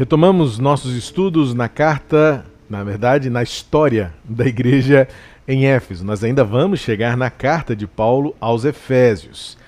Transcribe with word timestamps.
Retomamos 0.00 0.58
nossos 0.58 0.96
estudos 0.96 1.52
na 1.52 1.68
carta, 1.68 2.46
na 2.70 2.82
verdade, 2.82 3.28
na 3.28 3.42
história 3.42 4.14
da 4.24 4.46
igreja 4.46 5.06
em 5.46 5.66
Éfeso. 5.66 6.06
Nós 6.06 6.24
ainda 6.24 6.42
vamos 6.42 6.80
chegar 6.80 7.18
na 7.18 7.28
carta 7.28 7.76
de 7.76 7.86
Paulo 7.86 8.34
aos 8.40 8.64
Efésios. 8.64 9.58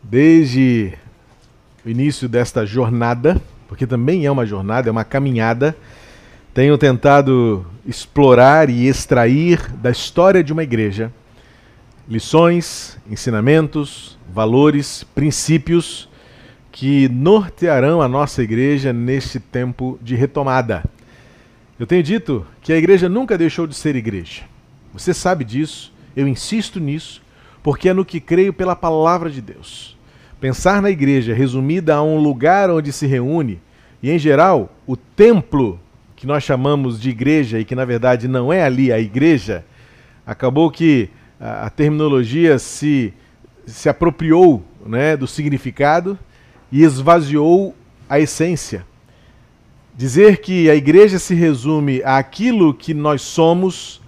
Desde 0.00 0.92
o 1.84 1.90
início 1.90 2.28
desta 2.28 2.64
jornada, 2.64 3.42
porque 3.66 3.84
também 3.84 4.24
é 4.24 4.30
uma 4.30 4.46
jornada, 4.46 4.88
é 4.88 4.92
uma 4.92 5.02
caminhada, 5.02 5.76
tenho 6.54 6.78
tentado 6.78 7.66
explorar 7.84 8.70
e 8.70 8.86
extrair 8.86 9.68
da 9.78 9.90
história 9.90 10.44
de 10.44 10.52
uma 10.52 10.62
igreja 10.62 11.12
lições, 12.08 12.96
ensinamentos, 13.10 14.16
valores, 14.32 15.02
princípios 15.12 16.08
que 16.72 17.06
nortearão 17.10 18.00
a 18.00 18.08
nossa 18.08 18.42
igreja 18.42 18.94
neste 18.94 19.38
tempo 19.38 19.98
de 20.00 20.16
retomada. 20.16 20.82
Eu 21.78 21.86
tenho 21.86 22.02
dito 22.02 22.46
que 22.62 22.72
a 22.72 22.78
igreja 22.78 23.10
nunca 23.10 23.36
deixou 23.36 23.66
de 23.66 23.74
ser 23.74 23.94
igreja. 23.94 24.42
Você 24.94 25.12
sabe 25.12 25.44
disso, 25.44 25.92
eu 26.16 26.26
insisto 26.26 26.80
nisso, 26.80 27.22
porque 27.62 27.90
é 27.90 27.92
no 27.92 28.06
que 28.06 28.20
creio 28.20 28.54
pela 28.54 28.74
palavra 28.74 29.30
de 29.30 29.42
Deus. 29.42 29.96
Pensar 30.40 30.80
na 30.80 30.90
igreja 30.90 31.34
resumida 31.34 31.94
a 31.94 32.02
um 32.02 32.18
lugar 32.18 32.70
onde 32.70 32.90
se 32.90 33.06
reúne, 33.06 33.60
e 34.02 34.10
em 34.10 34.18
geral, 34.18 34.74
o 34.86 34.96
templo 34.96 35.78
que 36.16 36.26
nós 36.26 36.42
chamamos 36.42 37.00
de 37.00 37.10
igreja 37.10 37.60
e 37.60 37.64
que 37.64 37.74
na 37.74 37.84
verdade 37.84 38.26
não 38.26 38.52
é 38.52 38.64
ali 38.64 38.90
a 38.90 38.98
igreja, 38.98 39.64
acabou 40.26 40.70
que 40.70 41.10
a, 41.38 41.68
terminologia 41.68 42.58
se, 42.58 43.12
se 43.66 43.88
apropriou 43.88 44.64
né, 44.86 45.16
do 45.16 45.26
significado 45.26 46.18
e 46.72 46.82
esvaziou 46.82 47.76
a 48.08 48.18
essência. 48.18 48.84
Dizer 49.94 50.38
que 50.38 50.70
a 50.70 50.74
igreja 50.74 51.18
se 51.18 51.34
resume 51.34 52.02
àquilo 52.02 52.72
que 52.72 52.94
nós 52.94 53.20
somos, 53.20 54.00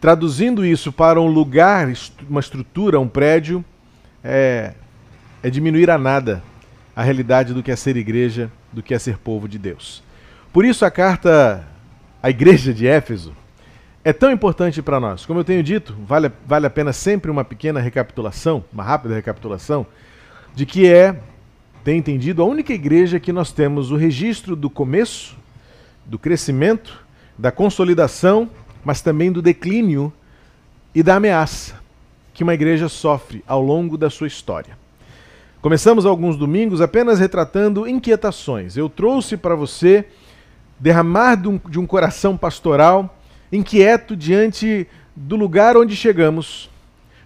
traduzindo 0.00 0.64
isso 0.64 0.92
para 0.92 1.20
um 1.20 1.26
lugar, 1.26 1.92
uma 2.30 2.40
estrutura, 2.40 3.00
um 3.00 3.08
prédio, 3.08 3.64
é, 4.22 4.72
é 5.42 5.50
diminuir 5.50 5.90
a 5.90 5.98
nada 5.98 6.42
a 6.94 7.02
realidade 7.02 7.52
do 7.52 7.62
que 7.62 7.70
é 7.70 7.76
ser 7.76 7.96
igreja, 7.96 8.50
do 8.72 8.82
que 8.82 8.94
é 8.94 8.98
ser 8.98 9.18
povo 9.18 9.46
de 9.46 9.58
Deus. 9.58 10.02
Por 10.50 10.64
isso 10.64 10.84
a 10.84 10.90
carta 10.90 11.62
à 12.22 12.30
igreja 12.30 12.72
de 12.72 12.86
Éfeso 12.86 13.36
é 14.02 14.12
tão 14.12 14.30
importante 14.30 14.80
para 14.80 14.98
nós. 14.98 15.26
Como 15.26 15.40
eu 15.40 15.44
tenho 15.44 15.62
dito, 15.62 15.94
vale, 16.06 16.32
vale 16.46 16.66
a 16.66 16.70
pena 16.70 16.94
sempre 16.94 17.30
uma 17.30 17.44
pequena 17.44 17.80
recapitulação, 17.80 18.64
uma 18.72 18.82
rápida 18.82 19.14
recapitulação, 19.14 19.86
de 20.54 20.64
que 20.64 20.86
é 20.86 21.20
tem 21.86 21.98
entendido, 21.98 22.42
a 22.42 22.44
única 22.44 22.72
igreja 22.72 23.20
que 23.20 23.32
nós 23.32 23.52
temos 23.52 23.92
o 23.92 23.96
registro 23.96 24.56
do 24.56 24.68
começo, 24.68 25.36
do 26.04 26.18
crescimento, 26.18 27.06
da 27.38 27.52
consolidação, 27.52 28.50
mas 28.84 29.00
também 29.00 29.30
do 29.30 29.40
declínio 29.40 30.12
e 30.92 31.00
da 31.00 31.14
ameaça 31.14 31.76
que 32.34 32.42
uma 32.42 32.54
igreja 32.54 32.88
sofre 32.88 33.44
ao 33.46 33.62
longo 33.62 33.96
da 33.96 34.10
sua 34.10 34.26
história. 34.26 34.76
Começamos 35.62 36.04
alguns 36.04 36.36
domingos 36.36 36.80
apenas 36.80 37.20
retratando 37.20 37.86
inquietações. 37.86 38.76
Eu 38.76 38.88
trouxe 38.88 39.36
para 39.36 39.54
você 39.54 40.06
derramar 40.80 41.36
de 41.36 41.78
um, 41.78 41.86
coração 41.86 42.36
pastoral 42.36 43.16
inquieto 43.52 44.16
diante 44.16 44.88
do 45.14 45.36
lugar 45.36 45.76
onde 45.76 45.94
chegamos, 45.94 46.68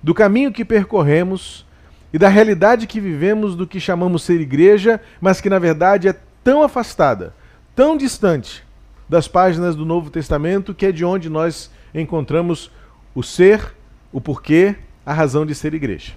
do 0.02 0.12
caminho 0.12 0.52
que 0.52 0.67
percorremos 0.67 1.64
e 2.12 2.19
da 2.19 2.28
realidade 2.28 2.86
que 2.86 3.00
vivemos 3.00 3.55
do 3.55 3.66
que 3.66 3.78
chamamos 3.78 4.22
ser 4.22 4.41
igreja, 4.41 5.00
mas 5.20 5.41
que 5.41 5.50
na 5.50 5.58
verdade 5.58 6.08
é 6.08 6.14
tão 6.42 6.62
afastada, 6.62 7.34
tão 7.75 7.97
distante 7.97 8.64
das 9.08 9.28
páginas 9.28 9.75
do 9.75 9.84
Novo 9.84 10.11
Testamento, 10.11 10.75
que 10.75 10.86
é 10.86 10.92
de 10.92 11.05
onde 11.05 11.28
nós 11.28 11.70
encontramos 11.94 12.70
o 13.14 13.22
ser, 13.22 13.75
o 14.12 14.20
porquê, 14.20 14.77
a 15.05 15.12
razão 15.12 15.45
de 15.45 15.55
ser 15.55 15.74
igreja. 15.74 16.12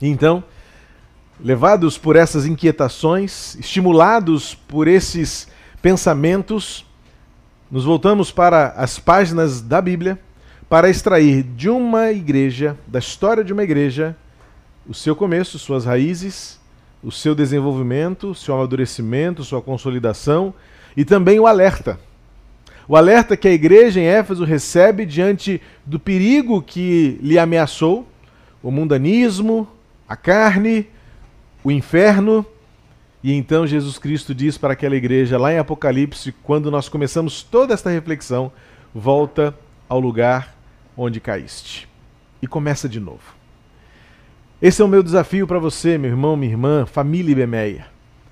Então, 0.00 0.44
levados 1.40 1.96
por 1.96 2.16
essas 2.16 2.46
inquietações, 2.46 3.54
estimulados 3.56 4.54
por 4.54 4.86
esses 4.88 5.48
pensamentos, 5.80 6.86
nos 7.70 7.84
voltamos 7.84 8.30
para 8.30 8.68
as 8.76 8.98
páginas 8.98 9.60
da 9.60 9.80
Bíblia 9.80 10.18
para 10.68 10.88
extrair 10.88 11.42
de 11.42 11.68
uma 11.68 12.12
igreja, 12.12 12.76
da 12.86 12.98
história 12.98 13.42
de 13.42 13.52
uma 13.52 13.62
igreja, 13.62 14.16
o 14.88 14.94
seu 14.94 15.14
começo, 15.14 15.58
suas 15.58 15.84
raízes, 15.84 16.60
o 17.02 17.10
seu 17.10 17.34
desenvolvimento, 17.34 18.34
seu 18.34 18.54
amadurecimento, 18.54 19.44
sua 19.44 19.60
consolidação 19.60 20.54
e 20.96 21.04
também 21.04 21.38
o 21.40 21.46
alerta. 21.46 21.98
O 22.88 22.96
alerta 22.96 23.36
que 23.36 23.48
a 23.48 23.52
igreja 23.52 24.00
em 24.00 24.06
Éfeso 24.06 24.44
recebe 24.44 25.06
diante 25.06 25.60
do 25.86 25.98
perigo 25.98 26.60
que 26.60 27.18
lhe 27.22 27.38
ameaçou, 27.38 28.06
o 28.62 28.70
mundanismo, 28.70 29.68
a 30.08 30.16
carne, 30.16 30.88
o 31.62 31.70
inferno. 31.70 32.44
E 33.22 33.32
então 33.32 33.66
Jesus 33.66 33.98
Cristo 33.98 34.34
diz 34.34 34.58
para 34.58 34.72
aquela 34.72 34.96
igreja 34.96 35.38
lá 35.38 35.52
em 35.52 35.58
Apocalipse, 35.58 36.32
quando 36.42 36.70
nós 36.70 36.88
começamos 36.88 37.42
toda 37.42 37.72
esta 37.72 37.90
reflexão, 37.90 38.52
volta 38.94 39.54
ao 39.88 40.00
lugar 40.00 40.56
onde 40.96 41.20
caíste. 41.20 41.88
E 42.40 42.46
começa 42.46 42.88
de 42.88 42.98
novo. 42.98 43.41
Esse 44.62 44.80
é 44.80 44.84
o 44.84 44.88
meu 44.88 45.02
desafio 45.02 45.44
para 45.44 45.58
você, 45.58 45.98
meu 45.98 46.12
irmão, 46.12 46.36
minha 46.36 46.52
irmã, 46.52 46.86
família 46.86 47.34
Bemeia. 47.34 47.88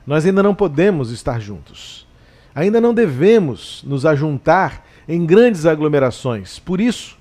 Nós 0.06 0.24
ainda 0.24 0.44
não 0.44 0.54
podemos 0.54 1.10
estar 1.10 1.40
juntos. 1.40 2.06
Ainda 2.54 2.80
não 2.80 2.94
devemos 2.94 3.82
nos 3.84 4.06
ajuntar 4.06 4.86
em 5.08 5.26
grandes 5.26 5.66
aglomerações. 5.66 6.60
Por 6.60 6.80
isso, 6.80 7.18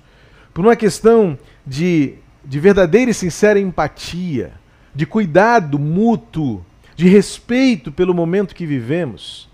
por 0.54 0.64
uma 0.64 0.76
questão 0.76 1.36
de, 1.66 2.14
de 2.44 2.60
verdadeira 2.60 3.10
e 3.10 3.14
sincera 3.14 3.58
empatia, 3.58 4.52
de 4.94 5.04
cuidado 5.04 5.76
mútuo, 5.76 6.64
de 6.94 7.08
respeito 7.08 7.90
pelo 7.90 8.14
momento 8.14 8.54
que 8.54 8.64
vivemos, 8.64 9.48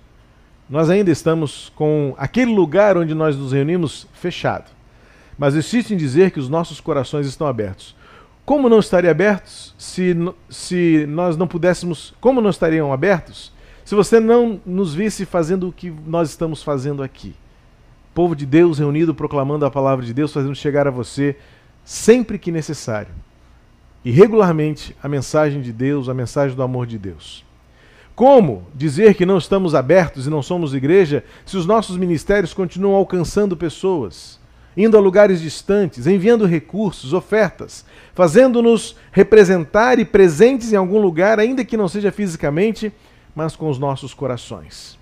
nós 0.68 0.90
ainda 0.90 1.10
estamos 1.10 1.72
com 1.74 2.14
aquele 2.18 2.54
lugar 2.54 2.98
onde 2.98 3.14
nós 3.14 3.34
nos 3.34 3.52
reunimos 3.52 4.06
fechado. 4.12 4.70
Mas 5.38 5.56
insisto 5.56 5.94
em 5.94 5.96
dizer 5.96 6.30
que 6.30 6.40
os 6.40 6.50
nossos 6.50 6.78
corações 6.78 7.26
estão 7.26 7.46
abertos. 7.46 7.95
Como 8.46 8.68
não 8.68 8.78
estariam 8.78 9.10
abertos 9.10 9.74
se, 9.76 10.16
se 10.48 11.04
nós 11.08 11.36
não 11.36 11.48
pudéssemos. 11.48 12.14
Como 12.20 12.40
não 12.40 12.48
estariam 12.48 12.92
abertos 12.92 13.52
se 13.84 13.94
você 13.94 14.18
não 14.18 14.60
nos 14.64 14.94
visse 14.94 15.26
fazendo 15.26 15.68
o 15.68 15.72
que 15.72 15.92
nós 16.06 16.30
estamos 16.30 16.62
fazendo 16.62 17.02
aqui? 17.02 17.34
Povo 18.14 18.34
de 18.34 18.46
Deus 18.46 18.78
reunido 18.78 19.14
proclamando 19.14 19.66
a 19.66 19.70
palavra 19.70 20.04
de 20.04 20.14
Deus, 20.14 20.32
fazendo 20.32 20.54
chegar 20.54 20.86
a 20.86 20.90
você 20.90 21.36
sempre 21.84 22.38
que 22.38 22.50
necessário 22.50 23.12
e 24.04 24.10
regularmente 24.12 24.96
a 25.02 25.08
mensagem 25.08 25.60
de 25.60 25.72
Deus, 25.72 26.08
a 26.08 26.14
mensagem 26.14 26.56
do 26.56 26.62
amor 26.62 26.86
de 26.86 26.98
Deus. 26.98 27.44
Como 28.14 28.66
dizer 28.72 29.14
que 29.14 29.26
não 29.26 29.38
estamos 29.38 29.74
abertos 29.74 30.26
e 30.26 30.30
não 30.30 30.40
somos 30.40 30.72
igreja 30.72 31.24
se 31.44 31.56
os 31.56 31.66
nossos 31.66 31.96
ministérios 31.96 32.54
continuam 32.54 32.94
alcançando 32.94 33.56
pessoas? 33.56 34.38
Indo 34.76 34.96
a 34.96 35.00
lugares 35.00 35.40
distantes, 35.40 36.06
enviando 36.06 36.44
recursos, 36.44 37.12
ofertas, 37.12 37.84
fazendo-nos 38.14 38.96
representar 39.10 39.98
e 39.98 40.04
presentes 40.04 40.72
em 40.72 40.76
algum 40.76 41.00
lugar, 41.00 41.40
ainda 41.40 41.64
que 41.64 41.76
não 41.76 41.88
seja 41.88 42.12
fisicamente, 42.12 42.92
mas 43.34 43.56
com 43.56 43.68
os 43.68 43.78
nossos 43.78 44.12
corações. 44.12 44.98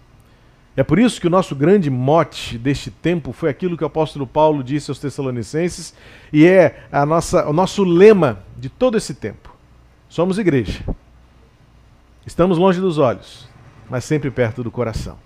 É 0.77 0.83
por 0.83 0.99
isso 0.99 1.21
que 1.21 1.27
o 1.27 1.31
nosso 1.31 1.55
grande 1.55 1.89
mote 1.89 2.59
deste 2.59 2.91
tempo 2.91 3.33
foi 3.33 3.49
aquilo 3.49 3.77
que 3.77 3.85
o 3.85 3.87
apóstolo 3.87 4.27
Paulo 4.27 4.63
disse 4.63 4.91
aos 4.91 4.99
Tessalonicenses 4.99 5.95
e 6.33 6.45
é 6.47 6.85
a 6.91 7.07
nossa, 7.07 7.49
o 7.49 7.53
nosso 7.53 7.85
lema 7.85 8.41
de 8.57 8.69
todo 8.69 8.97
esse 8.97 9.15
tempo. 9.15 9.55
Somos 10.09 10.39
igreja. 10.39 10.85
Estamos 12.27 12.59
longe 12.59 12.81
dos 12.81 12.99
olhos, 12.99 13.49
mas 13.89 14.05
sempre 14.05 14.31
perto 14.31 14.65
do 14.65 14.71
coração. 14.71 15.17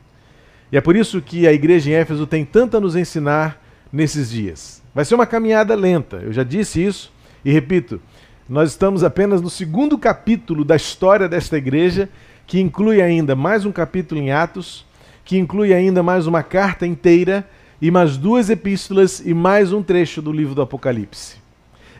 E 0.70 0.76
é 0.76 0.80
por 0.82 0.94
isso 0.94 1.22
que 1.22 1.46
a 1.46 1.52
igreja 1.52 1.90
em 1.90 1.94
Éfeso 1.94 2.26
tem 2.26 2.44
tanto 2.44 2.76
a 2.76 2.80
nos 2.80 2.94
ensinar 2.94 3.62
nesses 3.92 4.30
dias. 4.30 4.82
Vai 4.94 5.04
ser 5.04 5.14
uma 5.14 5.26
caminhada 5.26 5.74
lenta, 5.74 6.16
eu 6.16 6.32
já 6.32 6.42
disse 6.42 6.84
isso 6.84 7.12
e 7.44 7.52
repito, 7.52 8.00
nós 8.48 8.70
estamos 8.70 9.04
apenas 9.04 9.40
no 9.40 9.50
segundo 9.50 9.96
capítulo 9.98 10.64
da 10.64 10.76
história 10.76 11.28
desta 11.28 11.56
igreja, 11.56 12.08
que 12.46 12.60
inclui 12.60 13.02
ainda 13.02 13.36
mais 13.36 13.64
um 13.64 13.72
capítulo 13.72 14.20
em 14.20 14.32
Atos, 14.32 14.86
que 15.24 15.38
inclui 15.38 15.72
ainda 15.74 16.02
mais 16.02 16.26
uma 16.26 16.42
carta 16.42 16.86
inteira 16.86 17.48
e 17.80 17.90
mais 17.90 18.16
duas 18.16 18.48
epístolas 18.48 19.20
e 19.24 19.34
mais 19.34 19.72
um 19.72 19.82
trecho 19.82 20.22
do 20.22 20.32
livro 20.32 20.54
do 20.54 20.62
Apocalipse. 20.62 21.36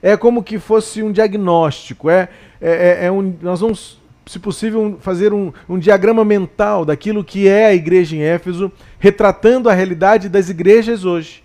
É 0.03 0.17
como 0.17 0.43
que 0.43 0.59
fosse 0.59 1.03
um 1.03 1.13
diagnóstico, 1.13 2.09
é, 2.09 2.29
é, 2.61 2.99
é, 3.01 3.07
é 3.07 3.13
um, 3.13 3.35
nós 3.43 3.61
vamos, 3.61 4.01
se 4.25 4.39
possível, 4.39 4.97
fazer 5.01 5.33
um, 5.33 5.53
um 5.69 5.79
diagrama 5.79 6.25
mental 6.25 6.85
daquilo 6.85 7.23
que 7.23 7.47
é 7.47 7.67
a 7.67 7.75
igreja 7.75 8.17
em 8.17 8.23
Éfeso, 8.23 8.73
retratando 8.99 9.69
a 9.69 9.75
realidade 9.75 10.29
das 10.29 10.49
igrejas 10.49 11.05
hoje 11.05 11.43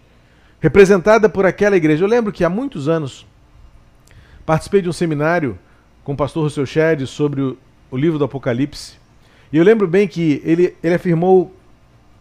representada 0.63 1.27
por 1.27 1.45
aquela 1.45 1.75
igreja. 1.75 2.05
Eu 2.05 2.07
lembro 2.07 2.31
que 2.31 2.41
há 2.41 2.49
muitos 2.49 2.87
anos 2.87 3.27
participei 4.45 4.81
de 4.81 4.87
um 4.87 4.93
seminário 4.93 5.59
com 6.05 6.13
o 6.13 6.15
pastor 6.15 6.43
Rousseau 6.43 6.65
Shedd 6.65 7.05
sobre 7.05 7.41
o, 7.41 7.57
livro 7.97 8.17
do 8.17 8.23
Apocalipse. 8.23 8.93
E 9.51 9.57
eu 9.57 9.63
lembro 9.63 9.85
bem 9.89 10.07
que 10.07 10.41
ele, 10.45 10.73
ele 10.81 10.95
afirmou 10.95 11.53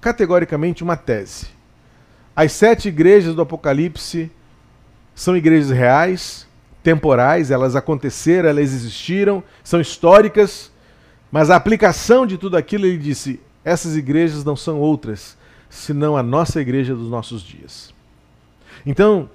categoricamente 0.01 0.83
uma 0.83 0.97
tese. 0.97 1.47
As 2.35 2.51
sete 2.51 2.89
igrejas 2.89 3.33
do 3.33 3.43
Apocalipse 3.43 4.29
são 5.15 5.37
igrejas 5.37 5.71
reais, 5.71 6.49
temporais, 6.83 7.53
elas 7.53 7.77
aconteceram, 7.77 8.49
elas 8.49 8.75
existiram, 8.75 9.41
são 9.63 9.81
históricas, 9.81 10.73
mas 11.31 11.49
a 11.49 11.55
aplicação 11.55 12.27
de 12.27 12.37
tudo 12.37 12.57
aquilo, 12.57 12.87
ele 12.87 12.99
disse: 12.99 13.39
essas 13.65 13.97
igrejas 13.97 14.43
não 14.43 14.57
são 14.57 14.81
outras 14.81 15.39
senão 15.71 16.17
a 16.17 16.25
nossa 16.25 16.61
igreja 16.61 16.93
dos 16.93 17.09
nossos 17.09 17.41
dias. 17.41 17.95
Então, 18.85 19.29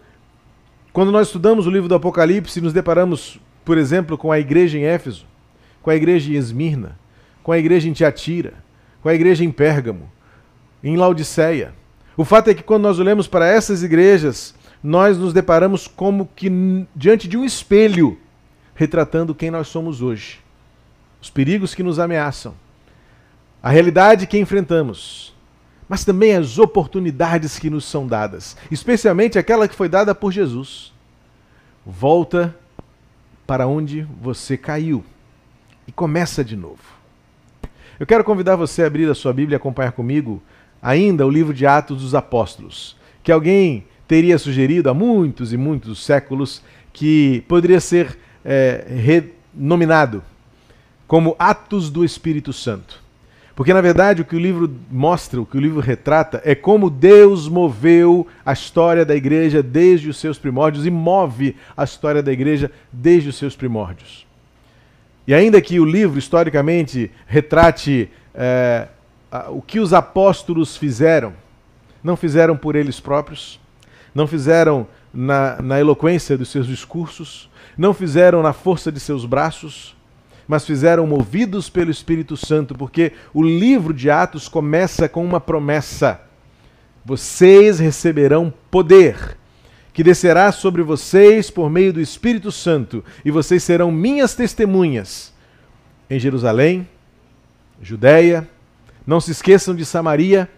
quando 0.92 1.12
nós 1.12 1.28
estudamos 1.28 1.68
o 1.68 1.69
livro 1.69 1.88
do 1.88 1.95
Apocalipse, 1.95 2.60
nos 2.60 2.74
deparamos, 2.74 3.39
por 3.63 3.78
exemplo, 3.78 4.18
com 4.18 4.31
a 4.31 4.39
igreja 4.39 4.78
em 4.78 4.84
Éfeso, 4.84 5.25
com 5.81 5.89
a 5.89 5.95
igreja 5.95 6.31
em 6.31 6.36
Esmirna, 6.36 6.98
com 7.44 7.51
a 7.51 7.57
igreja 7.57 7.88
em 7.88 7.94
Tiatira, 7.94 8.56
com 9.01 9.10
a 9.10 9.13
igreja 9.13 9.44
em 9.44 9.51
Pérgamo, 9.51 10.12
em 10.84 10.98
Laodiceia. 10.98 11.74
O 12.16 12.25
fato 12.25 12.50
é 12.50 12.54
que 12.54 12.63
quando 12.63 12.84
nós 12.84 13.00
olhamos 13.00 13.28
para 13.28 13.48
essas 13.48 13.84
igrejas, 13.84 14.56
nós 14.84 15.18
nos 15.18 15.34
deparamos 15.34 15.88
como 15.88 16.30
que 16.36 16.51
diante 16.95 17.28
de 17.28 17.38
um 17.38 17.45
espelho 17.45 18.18
retratando 18.74 19.36
quem 19.36 19.51
nós 19.51 19.68
somos 19.68 20.01
hoje, 20.01 20.40
os 21.22 21.30
perigos 21.30 21.75
que 21.75 21.83
nos 21.83 22.00
ameaçam, 22.00 22.54
a 23.62 23.69
realidade 23.69 24.28
que 24.28 24.38
enfrentamos, 24.38 25.33
mas 25.88 26.04
também 26.04 26.36
as 26.36 26.57
oportunidades 26.60 27.57
que 27.57 27.69
nos 27.69 27.86
são 27.86 28.06
dadas, 28.06 28.57
especialmente 28.69 29.39
aquela 29.39 29.68
que 29.68 29.75
foi 29.75 29.88
dada 29.88 30.13
por 30.13 30.31
Jesus. 30.31 30.94
Volta 31.86 32.56
para 33.45 33.66
onde 33.68 34.06
você 34.22 34.57
caiu 34.57 35.04
e 35.88 35.92
começa 35.92 36.44
de 36.44 36.56
novo. 36.56 36.98
Eu 38.00 38.06
quero 38.06 38.24
convidar 38.24 38.56
você 38.56 38.84
a 38.84 38.88
abrir 38.88 39.10
a 39.10 39.16
sua 39.16 39.34
Bíblia 39.34 39.56
e 39.56 39.57
acompanhar 39.57 39.94
comigo 39.94 40.44
ainda 40.81 41.25
o 41.25 41.30
livro 41.30 41.54
de 41.54 41.66
Atos 41.66 42.01
dos 42.01 42.13
Apóstolos, 42.13 42.95
que 43.24 43.31
alguém 43.31 43.86
teria 44.07 44.38
sugerido 44.38 44.90
há 44.90 44.94
muitos 44.94 45.51
e 45.51 45.57
muitos 45.57 46.04
séculos 46.04 46.62
que 46.94 47.44
poderia 47.48 47.80
ser 47.80 48.18
é, 48.44 48.86
renominado 48.88 50.24
como 51.07 51.36
Atos 51.40 51.90
do 51.90 52.04
Espírito 52.04 52.51
Santo. 52.51 53.06
Porque, 53.57 53.74
na 53.74 53.81
verdade, 53.81 54.21
o 54.21 54.25
que 54.25 54.36
o 54.36 54.39
livro 54.39 54.71
mostra, 54.92 55.42
o 55.42 55.45
que 55.45 55.57
o 55.57 55.59
livro 55.59 55.80
retrata, 55.80 56.39
é 56.45 56.54
como 56.54 56.92
Deus 56.92 57.50
moveu 57.50 58.27
a 58.45 58.54
história 58.54 59.04
da 59.04 59.15
igreja 59.15 59.63
desde 59.63 60.07
os 60.12 60.18
seus 60.18 60.38
primórdios 60.38 60.86
e 60.86 60.92
move 60.92 61.56
a 61.75 61.83
história 61.83 62.21
da 62.21 62.31
igreja 62.31 62.71
desde 62.94 63.30
os 63.30 63.36
seus 63.36 63.56
primórdios. 63.56 64.27
E 65.25 65.33
ainda 65.33 65.59
que 65.59 65.80
o 65.80 65.86
livro, 65.86 66.19
historicamente, 66.19 67.09
retrate 67.25 68.12
é, 68.36 68.89
o 69.50 69.59
que 69.59 69.80
os 69.80 69.92
apóstolos 69.92 70.77
fizeram, 70.77 71.33
não 72.04 72.15
fizeram 72.15 72.56
por 72.56 72.75
eles 72.75 73.00
próprios, 73.00 73.59
não 74.13 74.27
fizeram 74.27 74.88
na, 75.12 75.59
na 75.63 75.80
eloquência 75.80 76.38
dos 76.38 76.50
seus 76.50 76.68
discursos, 76.68 77.50
não 77.75 77.92
fizeram 77.92 78.44
na 78.44 78.54
força 78.54 78.92
de 78.92 79.00
seus 79.00 79.25
braços, 79.25 79.96
mas 80.47 80.65
fizeram 80.65 81.05
movidos 81.05 81.69
pelo 81.69 81.91
Espírito 81.91 82.38
Santo, 82.38 82.73
porque 82.73 83.11
o 83.33 83.44
livro 83.44 83.94
de 83.94 84.09
Atos 84.09 84.47
começa 84.47 85.09
com 85.09 85.25
uma 85.25 85.41
promessa: 85.41 86.21
vocês 87.03 87.79
receberão 87.79 88.53
poder, 88.71 89.38
que 89.94 90.03
descerá 90.03 90.51
sobre 90.51 90.81
vocês 90.81 91.51
por 91.51 91.69
meio 91.69 91.91
do 91.91 91.99
Espírito 91.99 92.51
Santo, 92.51 93.03
e 93.25 93.31
vocês 93.31 93.63
serão 93.63 93.91
minhas 93.91 94.33
testemunhas 94.33 95.33
em 96.09 96.19
Jerusalém, 96.19 96.88
Judéia, 97.81 98.47
não 99.05 99.19
se 99.19 99.31
esqueçam 99.31 99.75
de 99.75 99.85
Samaria 99.85 100.49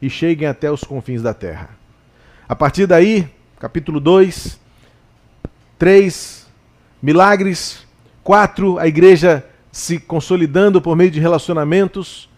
e 0.00 0.08
cheguem 0.10 0.46
até 0.46 0.70
os 0.70 0.84
confins 0.84 1.22
da 1.22 1.32
terra. 1.32 1.70
A 2.48 2.54
partir 2.54 2.86
daí, 2.86 3.28
capítulo 3.58 4.00
2, 4.00 4.58
3, 5.78 6.46
milagres, 7.02 7.87
Quatro, 8.28 8.78
a 8.78 8.86
igreja 8.86 9.42
se 9.72 9.98
consolidando 9.98 10.82
por 10.82 10.94
meio 10.94 11.10
de 11.10 11.18
relacionamentos. 11.18 12.28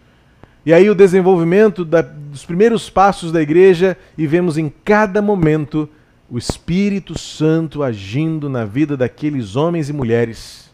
E 0.64 0.72
aí 0.72 0.88
o 0.88 0.94
desenvolvimento 0.94 1.84
da, 1.84 2.00
dos 2.00 2.44
primeiros 2.44 2.88
passos 2.88 3.32
da 3.32 3.42
igreja 3.42 3.98
e 4.16 4.24
vemos 4.24 4.56
em 4.56 4.72
cada 4.84 5.20
momento 5.20 5.88
o 6.30 6.38
Espírito 6.38 7.18
Santo 7.18 7.82
agindo 7.82 8.48
na 8.48 8.64
vida 8.64 8.96
daqueles 8.96 9.56
homens 9.56 9.88
e 9.88 9.92
mulheres. 9.92 10.70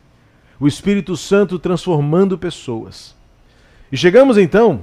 O 0.61 0.69
Espírito 0.69 1.17
Santo 1.17 1.59
transformando 1.59 2.37
pessoas. 2.37 3.17
E 3.91 3.97
chegamos 3.97 4.37
então 4.37 4.83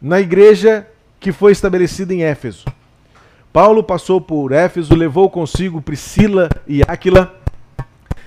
na 0.00 0.20
igreja 0.20 0.86
que 1.18 1.32
foi 1.32 1.50
estabelecida 1.50 2.14
em 2.14 2.22
Éfeso. 2.22 2.64
Paulo 3.52 3.82
passou 3.82 4.20
por 4.20 4.52
Éfeso, 4.52 4.94
levou 4.94 5.28
consigo 5.28 5.82
Priscila 5.82 6.48
e 6.64 6.80
Áquila 6.82 7.37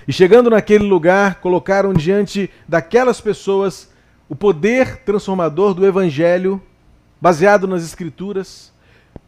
e 0.07 0.13
chegando 0.13 0.49
naquele 0.49 0.83
lugar, 0.83 1.35
colocaram 1.35 1.93
diante 1.93 2.49
daquelas 2.67 3.21
pessoas 3.21 3.91
o 4.27 4.35
poder 4.35 4.97
transformador 5.03 5.73
do 5.73 5.85
Evangelho, 5.85 6.61
baseado 7.19 7.67
nas 7.67 7.83
Escrituras. 7.83 8.71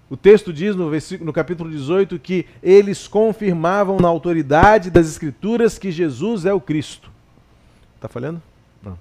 O 0.10 0.18
texto 0.18 0.54
diz 0.54 0.76
no, 0.76 0.90
no 1.22 1.34
capítulo 1.34 1.70
18 1.70 2.18
que 2.20 2.46
eles 2.62 3.08
confirmavam 3.08 3.98
na 3.98 4.08
autoridade 4.08 4.90
das 4.90 5.08
Escrituras 5.08 5.78
que 5.78 5.92
Jesus 5.92 6.46
é 6.46 6.54
o 6.54 6.62
Cristo. 6.62 7.12
Está 7.96 8.08
falhando? 8.08 8.42
Não. 8.82 8.98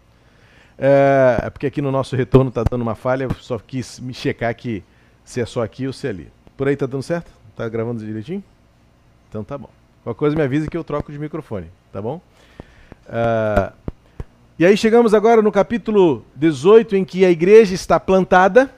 É, 0.78 1.40
é, 1.44 1.50
porque 1.50 1.66
aqui 1.66 1.80
no 1.80 1.90
nosso 1.90 2.16
retorno 2.16 2.48
está 2.48 2.64
dando 2.64 2.82
uma 2.82 2.94
falha, 2.94 3.24
eu 3.24 3.34
só 3.34 3.58
quis 3.58 3.98
me 3.98 4.12
checar 4.12 4.54
que 4.54 4.82
se 5.24 5.40
é 5.40 5.46
só 5.46 5.62
aqui 5.62 5.86
ou 5.86 5.92
se 5.92 6.06
é 6.06 6.10
ali. 6.10 6.28
Por 6.56 6.68
aí 6.68 6.74
está 6.74 6.86
dando 6.86 7.02
certo? 7.02 7.30
Está 7.50 7.68
gravando 7.68 8.04
direitinho? 8.04 8.42
Então 9.28 9.42
tá 9.42 9.56
bom. 9.56 9.70
Qualquer 10.02 10.18
coisa 10.18 10.36
me 10.36 10.42
avisa 10.42 10.68
que 10.68 10.76
eu 10.76 10.82
troco 10.82 11.12
de 11.12 11.18
microfone, 11.18 11.68
tá 11.92 12.02
bom? 12.02 12.20
Uh, 13.06 13.72
e 14.58 14.66
aí 14.66 14.76
chegamos 14.76 15.14
agora 15.14 15.40
no 15.40 15.52
capítulo 15.52 16.24
18, 16.34 16.96
em 16.96 17.04
que 17.04 17.24
a 17.24 17.30
igreja 17.30 17.72
está 17.72 18.00
plantada, 18.00 18.68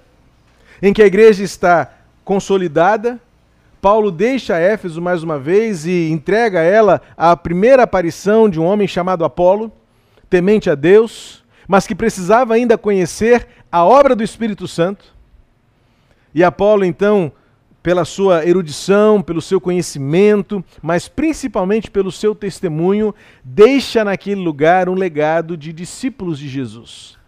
em 0.83 0.93
que 0.93 1.03
a 1.03 1.07
igreja 1.07 1.43
está 1.43 1.91
consolidada. 2.27 3.19
Paulo 3.81 4.11
deixa 4.11 4.59
Éfeso 4.59 5.01
mais 5.01 5.23
uma 5.23 5.39
vez 5.39 5.87
e 5.87 6.11
entrega 6.11 6.61
a 6.61 6.63
ela 6.63 7.01
a 7.17 7.35
primeira 7.35 7.85
aparição 7.85 8.47
de 8.47 8.61
um 8.61 8.65
homem 8.65 8.87
chamado 8.87 9.25
Apolo, 9.25 9.73
temente 10.29 10.69
a 10.69 10.75
Deus, 10.75 11.43
mas 11.67 11.87
que 11.87 11.95
precisava 11.95 12.53
ainda 12.53 12.77
conhecer 12.77 13.47
a 13.73 13.83
obra 13.83 14.15
do 14.15 14.23
Espírito 14.23 14.69
Santo. 14.69 15.07
E 16.35 16.45
Apolo 16.45 16.85
então 16.85 17.33
pela 17.85 18.07
sua 18.07 18.47
erudição, 18.47 19.21
pelo 19.21 19.43
seu 19.43 19.61
conhecimento, 19.61 20.65
mas 20.81 21.07
principalmente 21.07 21.91
pelo 21.91 22.11
seu 22.11 22.35
testemunho, 22.35 23.15
deixa 23.45 24.03
naquele 24.03 24.41
lugar 24.41 24.89
um 24.89 24.95
legado 24.95 25.55
de 25.55 25.71
discípulos 25.71 26.39
de 26.39 26.49
Jesus. 26.49 27.19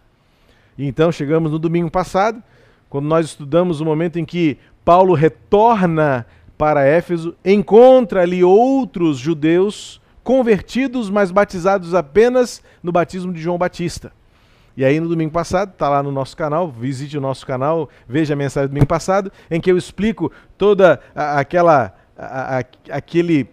E 0.75 0.87
então 0.87 1.11
chegamos 1.11 1.51
no 1.51 1.59
domingo 1.59 1.91
passado, 1.91 2.41
quando 2.89 3.05
nós 3.05 3.27
estudamos 3.27 3.81
o 3.81 3.85
momento 3.85 4.17
em 4.17 4.25
que 4.25 4.57
Paulo 4.83 5.13
retorna 5.13 6.25
para 6.57 6.83
Éfeso, 6.83 7.35
encontra 7.45 8.23
ali 8.23 8.43
outros 8.43 9.19
judeus 9.19 10.01
convertidos, 10.23 11.07
mas 11.07 11.29
batizados 11.29 11.93
apenas 11.93 12.63
no 12.81 12.91
batismo 12.91 13.31
de 13.31 13.39
João 13.39 13.59
Batista. 13.59 14.11
E 14.77 14.85
aí 14.85 14.99
no 14.99 15.09
domingo 15.09 15.31
passado, 15.31 15.71
está 15.71 15.89
lá 15.89 16.03
no 16.03 16.11
nosso 16.11 16.37
canal, 16.37 16.71
visite 16.71 17.17
o 17.17 17.21
nosso 17.21 17.47
canal, 17.47 17.89
veja 18.07 18.35
a 18.35 18.37
mensagem 18.37 18.67
do 18.67 18.71
domingo 18.71 18.85
passado, 18.85 19.31
em 19.49 19.59
que 19.59 19.71
eu 19.71 19.77
explico 19.77 20.31
toda 20.55 21.01
aquela 21.15 21.95
aquele 22.89 23.49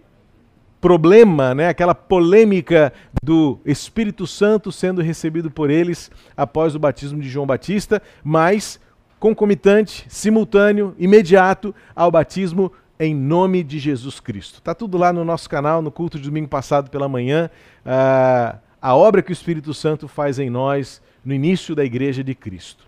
problema, 0.80 1.54
né, 1.54 1.68
aquela 1.68 1.94
polêmica 1.94 2.92
do 3.22 3.58
Espírito 3.64 4.26
Santo 4.26 4.70
sendo 4.70 5.00
recebido 5.00 5.50
por 5.50 5.70
eles 5.70 6.10
após 6.36 6.74
o 6.74 6.78
batismo 6.78 7.22
de 7.22 7.28
João 7.30 7.46
Batista, 7.46 8.02
mas 8.22 8.78
concomitante, 9.18 10.04
simultâneo, 10.10 10.94
imediato 10.98 11.74
ao 11.96 12.10
batismo 12.10 12.70
em 13.00 13.14
nome 13.14 13.64
de 13.64 13.78
Jesus 13.78 14.20
Cristo. 14.20 14.58
Está 14.58 14.74
tudo 14.74 14.98
lá 14.98 15.10
no 15.10 15.24
nosso 15.24 15.48
canal, 15.48 15.80
no 15.80 15.90
culto 15.90 16.18
de 16.18 16.24
domingo 16.24 16.48
passado 16.48 16.90
pela 16.90 17.08
manhã, 17.08 17.48
uh, 17.86 18.58
a 18.80 18.94
obra 18.94 19.22
que 19.22 19.30
o 19.30 19.32
Espírito 19.32 19.72
Santo 19.72 20.06
faz 20.06 20.38
em 20.38 20.50
nós 20.50 21.00
no 21.24 21.32
início 21.32 21.74
da 21.74 21.84
igreja 21.84 22.22
de 22.22 22.34
Cristo. 22.34 22.84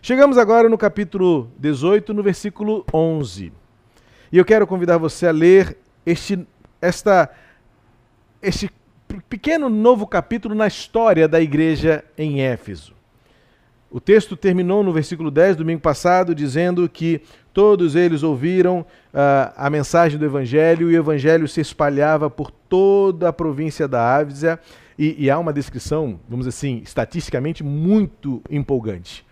Chegamos 0.00 0.38
agora 0.38 0.68
no 0.68 0.78
capítulo 0.78 1.50
18, 1.58 2.14
no 2.14 2.22
versículo 2.22 2.84
11. 2.92 3.52
E 4.30 4.38
eu 4.38 4.44
quero 4.44 4.66
convidar 4.66 4.98
você 4.98 5.26
a 5.26 5.32
ler 5.32 5.76
este, 6.04 6.46
esta, 6.80 7.30
este 8.40 8.70
pequeno 9.28 9.68
novo 9.68 10.06
capítulo 10.06 10.54
na 10.54 10.66
história 10.66 11.28
da 11.28 11.40
igreja 11.40 12.04
em 12.16 12.40
Éfeso. 12.40 12.94
O 13.90 14.00
texto 14.00 14.36
terminou 14.36 14.82
no 14.82 14.90
versículo 14.92 15.30
10, 15.30 15.56
domingo 15.56 15.82
passado, 15.82 16.34
dizendo 16.34 16.88
que 16.88 17.20
todos 17.52 17.94
eles 17.94 18.22
ouviram 18.22 18.80
uh, 18.80 19.52
a 19.54 19.68
mensagem 19.68 20.18
do 20.18 20.24
Evangelho 20.24 20.90
e 20.90 20.96
o 20.96 20.98
Evangelho 20.98 21.46
se 21.46 21.60
espalhava 21.60 22.30
por 22.30 22.50
toda 22.50 23.28
a 23.28 23.32
província 23.32 23.86
da 23.86 24.16
Ásia 24.16 24.58
e, 25.02 25.24
e 25.24 25.30
há 25.30 25.36
uma 25.36 25.52
descrição, 25.52 26.20
vamos 26.28 26.46
dizer 26.46 26.56
assim, 26.56 26.80
estatisticamente 26.84 27.64
muito 27.64 28.40
empolgante. 28.48 29.26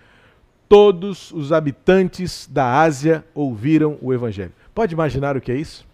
todos 0.69 1.31
os 1.33 1.53
habitantes 1.53 2.49
da 2.51 2.81
Ásia 2.81 3.25
ouviram 3.35 3.97
o 4.03 4.13
evangelho. 4.13 4.53
Pode 4.75 4.95
imaginar 4.95 5.37
o 5.37 5.41
que 5.41 5.51
é 5.51 5.57
isso? 5.57 5.87